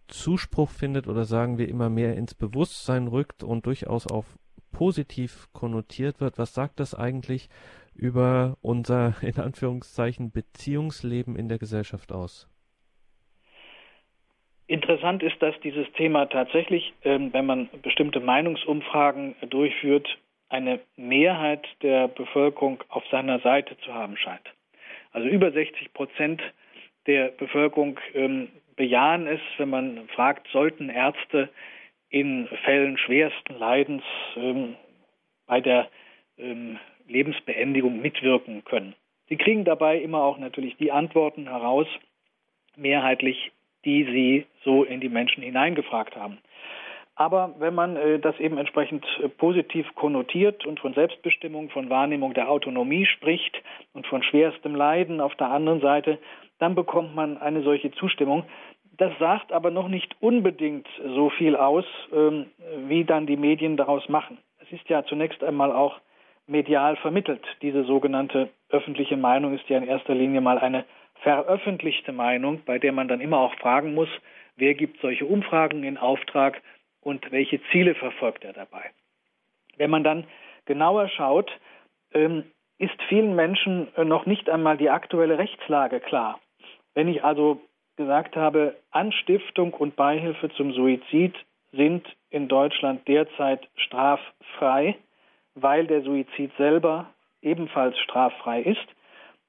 Zuspruch 0.07 0.69
findet 0.69 1.07
oder 1.07 1.25
sagen 1.25 1.57
wir 1.57 1.67
immer 1.67 1.89
mehr 1.89 2.15
ins 2.15 2.35
Bewusstsein 2.35 3.07
rückt 3.07 3.41
und 3.41 3.65
durchaus 3.65 4.05
auch 4.05 4.25
positiv 4.71 5.49
konnotiert 5.53 6.21
wird. 6.21 6.37
Was 6.37 6.53
sagt 6.53 6.79
das 6.79 6.93
eigentlich 6.93 7.49
über 7.95 8.59
unser 8.61 9.15
in 9.23 9.39
Anführungszeichen 9.39 10.29
Beziehungsleben 10.29 11.35
in 11.35 11.49
der 11.49 11.57
Gesellschaft 11.57 12.11
aus? 12.11 12.47
Interessant 14.67 15.21
ist, 15.21 15.39
dass 15.41 15.59
dieses 15.61 15.91
Thema 15.93 16.25
tatsächlich, 16.25 16.93
ähm, 17.03 17.31
wenn 17.33 17.45
man 17.45 17.69
bestimmte 17.83 18.19
Meinungsumfragen 18.19 19.35
durchführt, 19.49 20.07
eine 20.49 20.79
Mehrheit 20.95 21.67
der 21.81 22.07
Bevölkerung 22.07 22.83
auf 22.89 23.03
seiner 23.11 23.39
Seite 23.39 23.77
zu 23.79 23.93
haben 23.93 24.17
scheint. 24.17 24.53
Also 25.11 25.27
über 25.27 25.51
60 25.51 25.93
Prozent 25.93 26.41
der 27.05 27.29
Bevölkerung 27.29 27.99
ähm, 28.13 28.49
bejahen 28.75 29.27
es, 29.27 29.39
wenn 29.57 29.69
man 29.69 30.07
fragt, 30.09 30.47
sollten 30.51 30.89
Ärzte 30.89 31.49
in 32.09 32.47
Fällen 32.63 32.97
schwersten 32.97 33.57
Leidens 33.57 34.03
ähm, 34.35 34.75
bei 35.45 35.61
der 35.61 35.89
Lebensbeendigung 37.07 38.01
mitwirken 38.01 38.65
können. 38.65 38.93
Sie 39.29 39.37
kriegen 39.37 39.63
dabei 39.63 39.99
immer 39.99 40.21
auch 40.21 40.37
natürlich 40.37 40.75
die 40.77 40.91
Antworten 40.91 41.47
heraus, 41.47 41.87
mehrheitlich, 42.75 43.51
die 43.85 44.03
sie 44.03 44.45
so 44.63 44.83
in 44.83 44.99
die 44.99 45.09
Menschen 45.09 45.43
hineingefragt 45.43 46.15
haben. 46.15 46.39
Aber 47.15 47.55
wenn 47.59 47.73
man 47.73 47.95
äh, 47.95 48.19
das 48.19 48.37
eben 48.39 48.57
entsprechend 48.57 49.05
äh, 49.23 49.29
positiv 49.29 49.87
konnotiert 49.95 50.65
und 50.65 50.79
von 50.81 50.93
Selbstbestimmung, 50.93 51.69
von 51.69 51.89
Wahrnehmung 51.89 52.33
der 52.33 52.49
Autonomie 52.49 53.05
spricht 53.05 53.55
und 53.93 54.05
von 54.05 54.21
schwerstem 54.21 54.75
Leiden 54.75 55.21
auf 55.21 55.35
der 55.35 55.49
anderen 55.49 55.79
Seite, 55.79 56.19
dann 56.59 56.75
bekommt 56.75 57.15
man 57.15 57.37
eine 57.37 57.61
solche 57.63 57.91
Zustimmung. 57.91 58.43
Das 58.97 59.17
sagt 59.19 59.51
aber 59.53 59.71
noch 59.71 59.87
nicht 59.87 60.15
unbedingt 60.19 60.87
so 61.15 61.29
viel 61.29 61.55
aus, 61.55 61.85
ähm, 62.13 62.47
wie 62.87 63.05
dann 63.05 63.27
die 63.27 63.37
Medien 63.37 63.77
daraus 63.77 64.07
machen. 64.09 64.37
Es 64.61 64.71
ist 64.71 64.87
ja 64.89 65.05
zunächst 65.05 65.43
einmal 65.43 65.71
auch 65.71 65.99
medial 66.47 66.95
vermittelt. 66.97 67.43
Diese 67.61 67.83
sogenannte 67.85 68.49
öffentliche 68.69 69.17
Meinung 69.17 69.53
ist 69.55 69.67
ja 69.69 69.77
in 69.77 69.87
erster 69.87 70.13
Linie 70.15 70.41
mal 70.41 70.59
eine 70.59 70.85
veröffentlichte 71.21 72.11
Meinung, 72.11 72.61
bei 72.65 72.79
der 72.79 72.91
man 72.91 73.07
dann 73.07 73.21
immer 73.21 73.39
auch 73.39 73.55
fragen 73.55 73.93
muss, 73.93 74.09
wer 74.55 74.73
gibt 74.73 75.01
solche 75.01 75.25
Umfragen 75.25 75.83
in 75.83 75.97
Auftrag 75.97 76.61
und 77.01 77.31
welche 77.31 77.61
Ziele 77.71 77.95
verfolgt 77.95 78.43
er 78.43 78.53
dabei. 78.53 78.91
Wenn 79.77 79.89
man 79.89 80.03
dann 80.03 80.25
genauer 80.65 81.09
schaut, 81.09 81.51
ähm, 82.13 82.43
ist 82.77 83.01
vielen 83.07 83.35
Menschen 83.35 83.87
äh, 83.95 84.03
noch 84.03 84.25
nicht 84.25 84.49
einmal 84.49 84.77
die 84.77 84.89
aktuelle 84.89 85.37
Rechtslage 85.37 85.99
klar. 85.99 86.39
Wenn 86.93 87.07
ich 87.07 87.23
also 87.23 87.61
gesagt 87.95 88.35
habe, 88.35 88.75
Anstiftung 88.91 89.73
und 89.73 89.95
Beihilfe 89.95 90.49
zum 90.49 90.73
Suizid 90.73 91.35
sind 91.71 92.05
in 92.29 92.47
Deutschland 92.47 93.07
derzeit 93.07 93.67
straffrei, 93.75 94.95
weil 95.55 95.87
der 95.87 96.01
Suizid 96.01 96.51
selber 96.57 97.07
ebenfalls 97.41 97.97
straffrei 97.99 98.61
ist, 98.61 98.87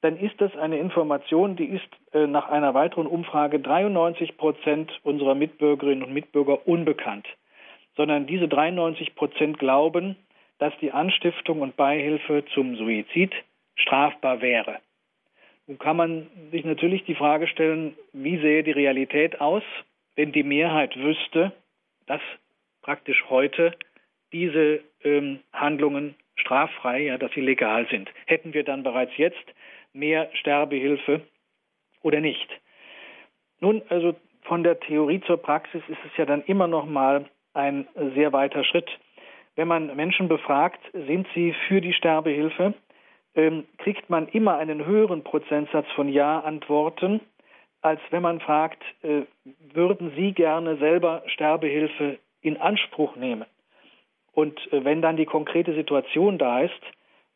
dann 0.03 0.19
ist 0.19 0.41
das 0.41 0.55
eine 0.57 0.79
Information, 0.79 1.57
die 1.57 1.67
ist 1.67 1.89
äh, 2.13 2.27
nach 2.27 2.49
einer 2.49 2.75
weiteren 2.75 3.07
Umfrage 3.07 3.61
93 3.61 4.37
Prozent 4.37 4.93
unserer 5.03 5.35
Mitbürgerinnen 5.35 6.05
und 6.05 6.13
Mitbürger 6.13 6.67
unbekannt 6.67 7.27
sondern 7.97 8.27
diese 8.27 8.47
93 8.47 9.15
Prozent 9.15 9.59
glauben, 9.59 10.17
dass 10.59 10.73
die 10.81 10.93
Anstiftung 10.93 11.63
und 11.63 11.77
Beihilfe 11.77 12.45
zum 12.55 12.77
Suizid 12.77 13.35
strafbar 13.75 14.41
wäre. 14.41 14.79
Nun 15.67 15.79
kann 15.79 15.97
man 15.97 16.29
sich 16.53 16.65
natürlich 16.65 17.05
die 17.05 17.15
Frage 17.15 17.49
stellen, 17.49 17.97
wie 18.13 18.39
sähe 18.39 18.63
die 18.63 18.73
Realität 18.73 19.41
aus, 19.41 19.63
wenn 20.15 20.33
die 20.33 20.45
Mehrheit 20.45 20.97
wüsste, 20.97 21.53
dass 22.07 22.21
praktisch 22.83 23.25
heute 23.29 23.73
diese 24.33 24.81
ähm, 25.03 25.41
Handlungen 25.53 26.15
straffrei, 26.37 27.03
ja, 27.05 27.19
dass 27.19 27.33
sie 27.33 27.41
legal 27.41 27.87
sind. 27.91 28.11
Hätten 28.27 28.55
wir 28.55 28.63
dann 28.63 28.83
bereits 28.83 29.17
jetzt 29.17 29.45
mehr 29.97 30.31
Sterbehilfe 30.35 31.23
oder 32.03 32.21
nicht? 32.21 32.49
Nun, 33.61 33.83
also 33.89 34.15
von 34.43 34.63
der 34.63 34.79
Theorie 34.79 35.21
zur 35.23 35.39
Praxis 35.39 35.83
ist 35.89 35.99
es 36.05 36.17
ja 36.17 36.25
dann 36.25 36.43
immer 36.45 36.67
noch 36.67 36.87
mal 36.87 37.25
ein 37.55 37.89
sehr 38.15 38.33
weiter 38.33 38.63
Schritt. 38.65 38.89
Wenn 39.57 39.69
man 39.69 39.97
Menschen 39.97 40.29
befragt, 40.29 40.81
sind 40.93 41.27
sie 41.35 41.55
für 41.67 41.81
die 41.81 41.95
Sterbehilfe, 41.95 42.75
ähm, 43.35 43.65
kriegt 43.79 44.09
man 44.11 44.29
immer 44.29 44.59
einen 44.59 44.85
höheren 44.85 45.25
Prozentsatz 45.25 45.87
von 45.95 46.09
Ja-Antworten, 46.09 47.21
als 47.83 48.01
wenn 48.11 48.23
man 48.23 48.41
fragt, 48.41 48.83
äh, 49.03 49.23
würden 49.73 50.13
Sie 50.17 50.33
gerne 50.33 50.77
selber 50.77 51.23
Sterbehilfe 51.27 52.19
in 52.41 52.57
Anspruch 52.57 53.17
nehmen? 53.17 53.47
Und 54.33 54.61
äh, 54.73 54.85
wenn 54.85 55.03
dann 55.03 55.17
die 55.17 55.27
konkrete 55.27 55.75
Situation 55.75 56.39
da 56.39 56.61
ist, 56.61 56.83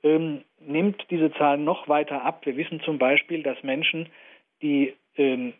ähm, 0.02 0.44
nimmt 0.60 1.04
diese 1.10 1.32
Zahl 1.32 1.58
noch 1.58 1.88
weiter 1.88 2.24
ab. 2.24 2.44
Wir 2.44 2.56
wissen 2.56 2.80
zum 2.80 2.98
Beispiel, 2.98 3.42
dass 3.42 3.62
Menschen, 3.62 4.08
die 4.62 4.94
ähm, 5.16 5.52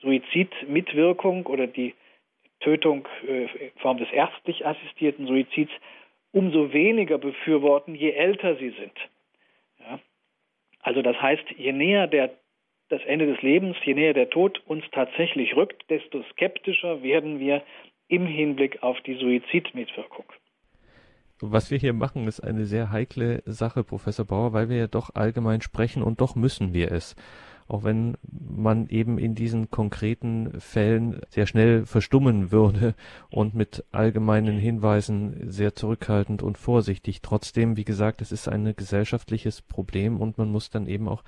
Suizidmitwirkung 0.00 1.46
oder 1.46 1.66
die 1.66 1.94
Tötung 2.60 3.06
äh, 3.26 3.44
in 3.44 3.70
Form 3.78 3.98
des 3.98 4.10
ärztlich 4.10 4.66
assistierten 4.66 5.26
Suizids 5.26 5.72
umso 6.32 6.72
weniger 6.72 7.18
befürworten, 7.18 7.94
je 7.94 8.10
älter 8.10 8.56
sie 8.56 8.70
sind. 8.70 8.96
Ja? 9.80 9.98
Also 10.80 11.02
das 11.02 11.20
heißt, 11.20 11.44
je 11.56 11.72
näher 11.72 12.06
der, 12.06 12.30
das 12.88 13.02
Ende 13.04 13.26
des 13.26 13.40
Lebens, 13.42 13.76
je 13.84 13.94
näher 13.94 14.14
der 14.14 14.30
Tod 14.30 14.62
uns 14.66 14.84
tatsächlich 14.92 15.56
rückt, 15.56 15.88
desto 15.90 16.22
skeptischer 16.32 17.02
werden 17.02 17.40
wir 17.40 17.62
im 18.08 18.26
Hinblick 18.26 18.82
auf 18.82 19.00
die 19.02 19.14
Suizidmitwirkung. 19.14 20.26
Was 21.40 21.70
wir 21.70 21.78
hier 21.78 21.92
machen, 21.92 22.26
ist 22.26 22.40
eine 22.40 22.64
sehr 22.64 22.90
heikle 22.90 23.42
Sache, 23.46 23.84
Professor 23.84 24.24
Bauer, 24.24 24.52
weil 24.52 24.68
wir 24.68 24.76
ja 24.76 24.86
doch 24.86 25.14
allgemein 25.14 25.60
sprechen 25.60 26.02
und 26.02 26.20
doch 26.20 26.34
müssen 26.34 26.74
wir 26.74 26.90
es 26.92 27.14
auch 27.68 27.84
wenn 27.84 28.16
man 28.22 28.88
eben 28.88 29.18
in 29.18 29.34
diesen 29.34 29.70
konkreten 29.70 30.58
Fällen 30.58 31.20
sehr 31.28 31.46
schnell 31.46 31.84
verstummen 31.84 32.50
würde 32.50 32.94
und 33.30 33.54
mit 33.54 33.84
allgemeinen 33.92 34.58
Hinweisen 34.58 35.50
sehr 35.50 35.74
zurückhaltend 35.74 36.42
und 36.42 36.56
vorsichtig. 36.56 37.20
Trotzdem, 37.20 37.76
wie 37.76 37.84
gesagt, 37.84 38.22
es 38.22 38.32
ist 38.32 38.48
ein 38.48 38.74
gesellschaftliches 38.74 39.62
Problem 39.62 40.20
und 40.20 40.38
man 40.38 40.50
muss 40.50 40.70
dann 40.70 40.86
eben 40.86 41.08
auch 41.08 41.22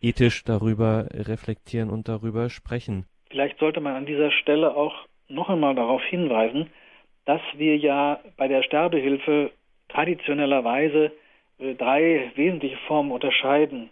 ethisch 0.00 0.44
darüber 0.44 1.08
reflektieren 1.12 1.90
und 1.90 2.08
darüber 2.08 2.48
sprechen. 2.48 3.06
Vielleicht 3.30 3.58
sollte 3.58 3.80
man 3.80 3.94
an 3.96 4.06
dieser 4.06 4.30
Stelle 4.30 4.76
auch 4.76 4.94
noch 5.28 5.48
einmal 5.48 5.74
darauf 5.74 6.02
hinweisen, 6.04 6.68
dass 7.24 7.40
wir 7.54 7.76
ja 7.76 8.20
bei 8.36 8.48
der 8.48 8.62
Sterbehilfe 8.62 9.50
traditionellerweise 9.88 11.12
äh, 11.58 11.74
drei 11.74 12.30
wesentliche 12.34 12.78
Formen 12.88 13.12
unterscheiden 13.12 13.90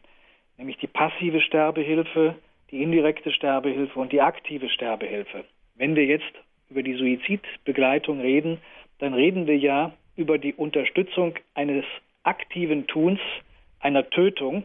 nämlich 0.61 0.77
die 0.77 0.87
passive 0.87 1.41
Sterbehilfe, 1.41 2.37
die 2.71 2.83
indirekte 2.83 3.33
Sterbehilfe 3.33 3.99
und 3.99 4.13
die 4.13 4.21
aktive 4.21 4.69
Sterbehilfe. 4.69 5.45
Wenn 5.75 5.97
wir 5.97 6.05
jetzt 6.05 6.33
über 6.69 6.83
die 6.83 6.95
Suizidbegleitung 6.95 8.21
reden, 8.21 8.59
dann 8.99 9.15
reden 9.15 9.47
wir 9.47 9.57
ja 9.57 9.93
über 10.17 10.37
die 10.37 10.53
Unterstützung 10.53 11.35
eines 11.55 11.85
aktiven 12.23 12.87
Tuns, 12.87 13.19
einer 13.81 14.09
Tötung. 14.11 14.65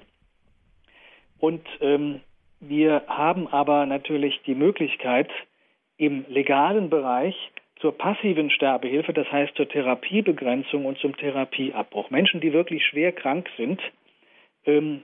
Und 1.40 1.66
ähm, 1.80 2.20
wir 2.60 3.04
haben 3.08 3.48
aber 3.48 3.86
natürlich 3.86 4.42
die 4.46 4.56
Möglichkeit, 4.56 5.30
im 5.98 6.26
legalen 6.28 6.90
Bereich 6.90 7.36
zur 7.80 7.98
passiven 7.98 8.50
Sterbehilfe, 8.50 9.14
das 9.14 9.32
heißt 9.32 9.56
zur 9.56 9.68
Therapiebegrenzung 9.68 10.86
und 10.86 10.98
zum 11.00 11.16
Therapieabbruch. 11.18 12.10
Menschen, 12.10 12.42
die 12.42 12.54
wirklich 12.54 12.86
schwer 12.86 13.12
krank 13.12 13.50
sind, 13.58 13.82
ähm, 14.66 15.04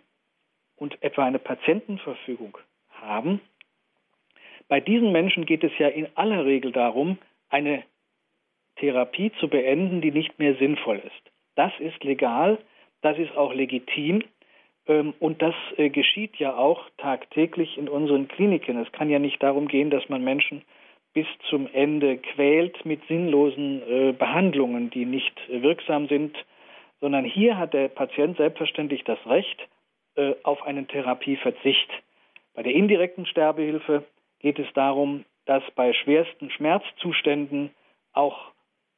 und 0.78 1.02
etwa 1.04 1.26
eine 1.26 1.38
Patientenverfügung 1.38 2.58
haben, 2.90 3.40
bei 4.68 4.80
diesen 4.80 5.12
Menschen 5.12 5.46
geht 5.46 5.64
es 5.64 5.72
ja 5.78 5.90
in 5.90 6.08
aller 6.16 6.46
Regel 6.46 6.72
darum, 6.72 7.18
eine 7.50 7.84
Therapie 8.78 9.32
zu 9.40 9.48
beenden, 9.48 10.02
die 10.02 10.12
nicht 10.12 10.40
mehr 10.40 10.56
sinnvoll 10.56 10.98
ist. 10.98 11.32
Das 11.56 11.72
ist 11.80 12.04
legal, 12.04 12.58
das 13.02 13.18
ist 13.20 13.36
auch 13.36 13.54
legitim 13.54 14.24
ähm, 14.88 15.14
und 15.20 15.42
das 15.42 15.54
äh, 15.78 15.90
geschieht 15.90 16.38
ja 16.38 16.56
auch 16.56 16.90
tagtäglich 16.98 17.78
in 17.78 17.90
unseren 17.90 18.28
Kliniken. 18.28 18.78
Es 18.78 18.92
kann 18.92 19.10
ja 19.10 19.20
nicht 19.20 19.44
darum 19.44 19.68
gehen, 19.68 19.90
dass 19.90 20.08
man 20.10 20.24
Menschen 20.24 20.64
bis 21.14 21.28
zum 21.50 21.68
Ende 21.74 22.18
quält 22.18 22.86
mit 22.86 23.06
sinnlosen 23.08 23.82
äh, 23.82 24.12
Behandlungen, 24.14 24.90
die 24.90 25.06
nicht 25.06 25.34
wirksam 25.50 26.08
sind, 26.08 26.38
sondern 27.02 27.26
hier 27.26 27.58
hat 27.58 27.74
der 27.74 27.90
Patient 27.90 28.38
selbstverständlich 28.38 29.04
das 29.04 29.20
Recht, 29.26 29.68
äh, 30.16 30.36
auf 30.44 30.62
einen 30.64 30.88
Therapieverzicht. 30.88 31.90
Bei 32.54 32.64
der 32.64 32.74
indirekten 32.74 33.26
Sterbehilfe 33.26 34.04
geht 34.40 34.60
es 34.60 34.68
darum, 34.74 35.26
dass 35.46 35.64
bei 35.76 35.94
schwersten 35.94 36.50
Schmerzzuständen 36.52 37.72
auch 38.14 38.52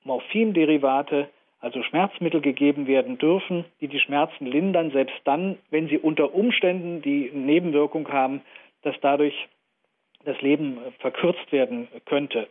Morphinderivate, 0.04 1.30
also 1.60 1.82
Schmerzmittel 1.84 2.42
gegeben 2.42 2.88
werden 2.88 3.18
dürfen, 3.18 3.64
die 3.80 3.88
die 3.88 4.00
Schmerzen 4.00 4.46
lindern, 4.46 4.92
selbst 4.92 5.16
dann, 5.24 5.58
wenn 5.70 5.88
sie 5.88 5.98
unter 5.98 6.34
Umständen 6.34 7.02
die 7.02 7.32
Nebenwirkung 7.32 8.10
haben, 8.10 8.42
dass 8.82 8.96
dadurch 9.02 9.48
das 10.26 10.40
Leben 10.42 10.80
verkürzt 11.00 11.52
werden 11.52 11.88
könnte. 12.06 12.48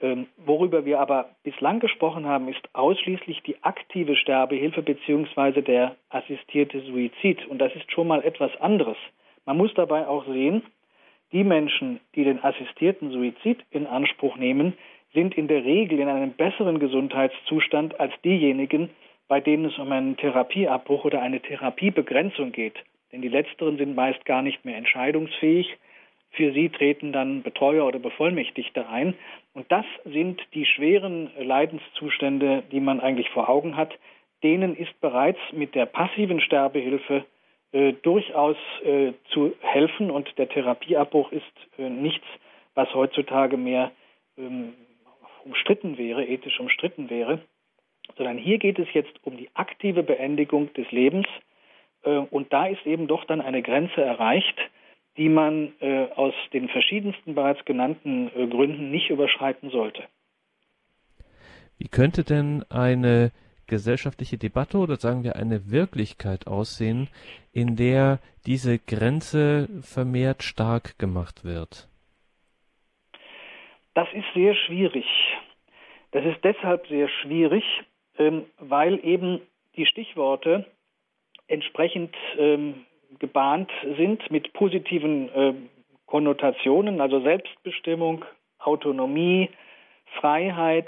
Ähm, 0.00 0.26
worüber 0.36 0.84
wir 0.84 1.00
aber 1.00 1.30
bislang 1.44 1.80
gesprochen 1.80 2.26
haben, 2.26 2.48
ist 2.48 2.68
ausschließlich 2.72 3.42
die 3.42 3.62
aktive 3.62 4.16
Sterbehilfe 4.16 4.82
bzw. 4.82 5.62
der 5.62 5.96
assistierte 6.10 6.80
Suizid. 6.80 7.46
Und 7.46 7.58
das 7.58 7.74
ist 7.74 7.90
schon 7.92 8.08
mal 8.08 8.22
etwas 8.22 8.50
anderes. 8.60 8.96
Man 9.46 9.56
muss 9.56 9.72
dabei 9.74 10.06
auch 10.06 10.26
sehen, 10.26 10.62
die 11.32 11.44
Menschen, 11.44 12.00
die 12.14 12.24
den 12.24 12.42
assistierten 12.42 13.10
Suizid 13.10 13.64
in 13.70 13.86
Anspruch 13.86 14.36
nehmen, 14.36 14.74
sind 15.12 15.36
in 15.36 15.48
der 15.48 15.64
Regel 15.64 16.00
in 16.00 16.08
einem 16.08 16.32
besseren 16.32 16.80
Gesundheitszustand 16.80 17.98
als 18.00 18.12
diejenigen, 18.24 18.90
bei 19.28 19.40
denen 19.40 19.66
es 19.66 19.78
um 19.78 19.90
einen 19.90 20.16
Therapieabbruch 20.16 21.04
oder 21.04 21.22
eine 21.22 21.40
Therapiebegrenzung 21.40 22.52
geht. 22.52 22.76
Denn 23.12 23.22
die 23.22 23.28
letzteren 23.28 23.78
sind 23.78 23.94
meist 23.94 24.24
gar 24.24 24.42
nicht 24.42 24.64
mehr 24.64 24.76
entscheidungsfähig, 24.76 25.76
für 26.34 26.52
sie 26.52 26.68
treten 26.68 27.12
dann 27.12 27.42
Betreuer 27.42 27.86
oder 27.86 27.98
Bevollmächtigte 27.98 28.88
ein. 28.88 29.14
Und 29.54 29.70
das 29.70 29.84
sind 30.04 30.40
die 30.54 30.66
schweren 30.66 31.30
Leidenszustände, 31.38 32.62
die 32.70 32.80
man 32.80 33.00
eigentlich 33.00 33.30
vor 33.30 33.48
Augen 33.48 33.76
hat. 33.76 33.92
Denen 34.42 34.76
ist 34.76 35.00
bereits 35.00 35.38
mit 35.52 35.74
der 35.74 35.86
passiven 35.86 36.40
Sterbehilfe 36.40 37.24
äh, 37.72 37.92
durchaus 38.02 38.56
äh, 38.84 39.12
zu 39.30 39.54
helfen 39.60 40.10
und 40.10 40.36
der 40.38 40.48
Therapieabbruch 40.48 41.32
ist 41.32 41.42
äh, 41.78 41.88
nichts, 41.88 42.26
was 42.74 42.92
heutzutage 42.94 43.56
mehr 43.56 43.90
ähm, 44.36 44.74
umstritten 45.44 45.98
wäre, 45.98 46.24
ethisch 46.24 46.60
umstritten 46.60 47.10
wäre, 47.10 47.40
sondern 48.16 48.38
hier 48.38 48.58
geht 48.58 48.78
es 48.78 48.88
jetzt 48.92 49.12
um 49.24 49.36
die 49.36 49.50
aktive 49.54 50.02
Beendigung 50.02 50.72
des 50.74 50.90
Lebens 50.90 51.26
äh, 52.04 52.10
und 52.10 52.52
da 52.52 52.66
ist 52.66 52.86
eben 52.86 53.06
doch 53.06 53.24
dann 53.24 53.40
eine 53.40 53.62
Grenze 53.62 54.02
erreicht, 54.02 54.58
die 55.16 55.28
man 55.28 55.72
äh, 55.80 56.08
aus 56.14 56.34
den 56.52 56.68
verschiedensten 56.68 57.34
bereits 57.34 57.64
genannten 57.64 58.28
äh, 58.28 58.46
Gründen 58.46 58.90
nicht 58.90 59.10
überschreiten 59.10 59.70
sollte. 59.70 60.02
Wie 61.78 61.88
könnte 61.88 62.24
denn 62.24 62.64
eine 62.70 63.32
gesellschaftliche 63.66 64.38
Debatte 64.38 64.78
oder 64.78 64.96
sagen 64.96 65.24
wir 65.24 65.36
eine 65.36 65.70
Wirklichkeit 65.70 66.46
aussehen, 66.46 67.08
in 67.52 67.76
der 67.76 68.18
diese 68.46 68.78
Grenze 68.78 69.68
vermehrt 69.82 70.42
stark 70.42 70.98
gemacht 70.98 71.44
wird? 71.44 71.88
Das 73.94 74.08
ist 74.12 74.26
sehr 74.34 74.54
schwierig. 74.54 75.06
Das 76.10 76.24
ist 76.24 76.42
deshalb 76.44 76.86
sehr 76.88 77.08
schwierig, 77.08 77.64
ähm, 78.18 78.44
weil 78.58 79.04
eben 79.04 79.40
die 79.76 79.86
Stichworte 79.86 80.66
entsprechend 81.48 82.14
ähm, 82.38 82.86
gebahnt 83.18 83.70
sind 83.96 84.30
mit 84.30 84.52
positiven 84.52 85.28
äh, 85.28 85.54
Konnotationen, 86.06 87.00
also 87.00 87.20
Selbstbestimmung, 87.20 88.24
Autonomie, 88.58 89.50
Freiheit, 90.20 90.86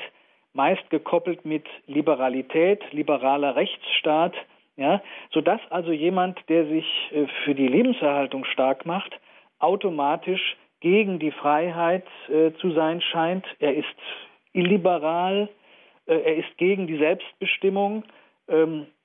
meist 0.53 0.89
gekoppelt 0.91 1.45
mit 1.45 1.66
Liberalität, 1.87 2.81
liberaler 2.93 3.57
Rechtsstaat, 3.57 4.35
ja, 4.77 5.03
sodass 5.31 5.61
also 5.70 5.93
jemand, 5.93 6.39
der 6.49 6.66
sich 6.66 6.87
äh, 7.12 7.27
für 7.45 7.55
die 7.55 7.68
Lebenserhaltung 7.68 8.45
stark 8.45 8.87
macht, 8.87 9.18
automatisch 9.59 10.57
gegen 10.81 11.18
die 11.18 11.31
Freiheit 11.31 12.07
äh, 12.29 12.53
zu 12.61 12.72
sein 12.72 13.01
scheint. 13.01 13.47
Er 13.59 13.74
ist 13.74 13.87
illiberal, 14.53 15.49
äh, 16.07 16.14
er 16.14 16.37
ist 16.37 16.57
gegen 16.59 16.87
die 16.87 16.99
Selbstbestimmung, 16.99 18.05
ähm, 18.49 18.83
äh, 18.83 18.95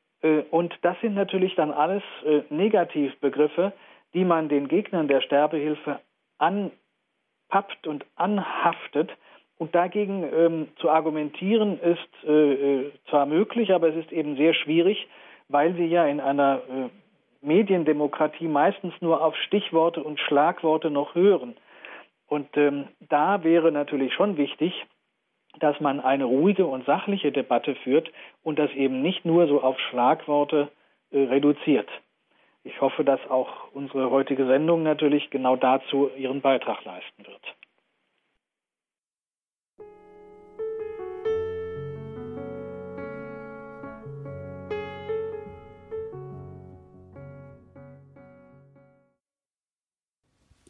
und 0.51 0.77
das 0.81 0.99
sind 1.01 1.15
natürlich 1.15 1.55
dann 1.55 1.71
alles 1.71 2.03
äh, 2.25 2.41
Negativbegriffe, 2.49 3.73
die 4.13 4.25
man 4.25 4.49
den 4.49 4.67
Gegnern 4.67 5.07
der 5.07 5.21
Sterbehilfe 5.21 5.99
anpappt 6.37 7.87
und 7.87 8.05
anhaftet. 8.15 9.11
Und 9.57 9.75
dagegen 9.75 10.23
ähm, 10.23 10.67
zu 10.77 10.89
argumentieren 10.89 11.79
ist 11.79 12.27
äh, 12.27 12.53
äh, 12.53 12.91
zwar 13.09 13.25
möglich, 13.25 13.73
aber 13.73 13.89
es 13.89 13.95
ist 13.95 14.11
eben 14.11 14.35
sehr 14.35 14.53
schwierig, 14.53 15.07
weil 15.49 15.77
wir 15.77 15.87
ja 15.87 16.05
in 16.07 16.19
einer 16.19 16.61
äh, 16.67 17.45
Mediendemokratie 17.45 18.47
meistens 18.47 18.93
nur 19.01 19.23
auf 19.23 19.35
Stichworte 19.35 20.03
und 20.03 20.19
Schlagworte 20.19 20.89
noch 20.89 21.15
hören. 21.15 21.55
Und 22.27 22.47
ähm, 22.55 22.87
da 23.09 23.43
wäre 23.43 23.71
natürlich 23.71 24.13
schon 24.13 24.37
wichtig, 24.37 24.73
dass 25.59 25.79
man 25.79 25.99
eine 25.99 26.25
ruhige 26.25 26.65
und 26.65 26.85
sachliche 26.85 27.31
Debatte 27.31 27.75
führt 27.75 28.11
und 28.43 28.59
das 28.59 28.71
eben 28.71 29.01
nicht 29.01 29.25
nur 29.25 29.47
so 29.47 29.61
auf 29.61 29.79
Schlagworte 29.79 30.69
äh, 31.11 31.19
reduziert. 31.23 31.89
Ich 32.63 32.79
hoffe, 32.79 33.03
dass 33.03 33.19
auch 33.29 33.71
unsere 33.73 34.11
heutige 34.11 34.45
Sendung 34.45 34.83
natürlich 34.83 35.29
genau 35.29 35.55
dazu 35.55 36.09
ihren 36.15 36.41
Beitrag 36.41 36.83
leisten 36.85 37.25
wird. 37.25 37.41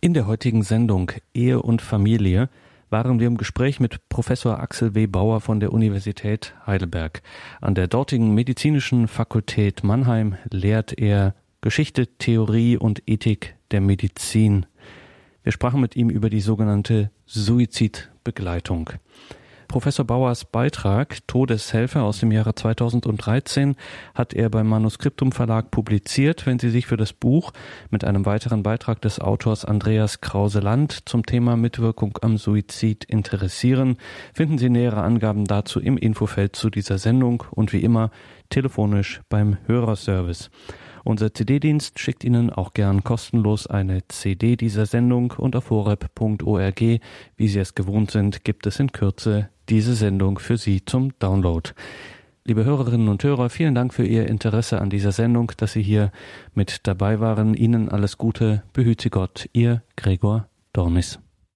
In 0.04 0.16
der 0.16 0.26
heutigen 0.26 0.64
Sendung 0.64 1.12
Ehe 1.32 1.62
und 1.62 1.84
Familie 1.84 2.50
waren 2.92 3.20
wir 3.20 3.28
im 3.28 3.38
Gespräch 3.38 3.80
mit 3.80 4.08
Professor 4.10 4.60
Axel 4.60 4.94
W. 4.94 5.08
Bauer 5.08 5.40
von 5.40 5.62
der 5.62 5.72
Universität 5.72 6.54
Heidelberg. 6.68 7.22
An 7.62 7.74
der 7.74 7.88
dortigen 7.88 8.36
Medizinischen 8.36 9.08
Fakultät 9.08 9.84
Mannheim 9.84 10.36
lehrt 10.52 11.00
er 11.00 11.34
Geschichte, 11.62 12.08
Theorie 12.18 12.76
und 12.76 13.02
Ethik 13.08 13.56
der 13.72 13.80
Medizin. 13.80 14.66
Wir 15.44 15.54
sprachen 15.54 15.80
mit 15.80 15.96
ihm 15.96 16.10
über 16.10 16.30
die 16.30 16.42
sogenannte 16.42 17.12
Suizidbegleitung. 17.26 18.92
Professor 19.72 20.04
Bauers 20.04 20.44
Beitrag 20.44 21.26
Todeshelfer 21.28 22.04
aus 22.04 22.20
dem 22.20 22.34
Jahre 22.34 22.54
2013 22.54 23.78
hat 24.14 24.34
er 24.34 24.50
beim 24.50 24.68
Manuskriptum 24.68 25.32
Verlag 25.32 25.72
publiziert. 25.72 26.46
Wenn 26.46 26.60
Sie 26.60 26.70
sich 26.70 26.88
für 26.88 26.98
das 26.98 27.14
Buch 27.14 27.54
mit 27.90 28.04
einem 28.04 28.26
weiteren 28.26 28.64
Beitrag 28.64 29.02
des 29.02 29.22
Autors 29.22 29.64
Andreas 29.64 30.20
Krause-Land 30.20 31.04
zum 31.06 31.26
Thema 31.26 31.56
Mitwirkung 31.56 32.20
am 32.22 32.38
Suizid 32.38 33.06
interessieren, 33.06 33.96
finden 34.34 34.58
Sie 34.58 34.70
nähere 34.70 35.04
Angaben 35.04 35.46
dazu 35.46 35.80
im 35.80 35.98
Infofeld 35.98 36.58
zu 36.58 36.70
dieser 36.70 36.98
Sendung 36.98 37.46
und 37.52 37.72
wie 37.72 37.82
immer 37.82 38.12
telefonisch 38.50 39.22
beim 39.30 39.56
Hörerservice. 39.68 40.52
Unser 41.06 41.34
CD-Dienst 41.34 41.98
schickt 41.98 42.26
Ihnen 42.26 42.50
auch 42.50 42.74
gern 42.74 43.06
kostenlos 43.06 43.68
eine 43.68 44.06
CD 44.10 44.58
dieser 44.58 44.86
Sendung 44.86 45.32
und 45.32 45.56
auf 45.56 45.70
horep.org, 45.70 46.82
wie 46.82 47.48
Sie 47.48 47.60
es 47.60 47.74
gewohnt 47.74 48.12
sind, 48.12 48.44
gibt 48.44 48.68
es 48.68 48.78
in 48.78 48.92
Kürze 48.92 49.50
diese 49.72 49.96
Sendung 49.96 50.38
für 50.38 50.58
Sie 50.58 50.84
zum 50.84 51.18
Download. 51.20 51.70
Liebe 52.44 52.66
Hörerinnen 52.66 53.08
und 53.08 53.24
Hörer, 53.24 53.50
vielen 53.50 53.74
Dank 53.74 53.94
für 53.94 54.06
Ihr 54.06 54.28
Interesse 54.28 54.82
an 54.82 54.90
dieser 54.90 55.14
Sendung, 55.14 55.54
dass 55.56 55.72
Sie 55.72 55.82
hier 55.82 56.12
mit 56.54 56.86
dabei 56.88 57.22
waren. 57.22 57.54
Ihnen 57.54 57.88
alles 57.88 58.18
Gute, 58.18 58.64
behüte 58.74 59.10
Gott, 59.10 59.48
Ihr 59.54 59.82
Gregor 59.96 60.50
Dornis. 60.74 61.21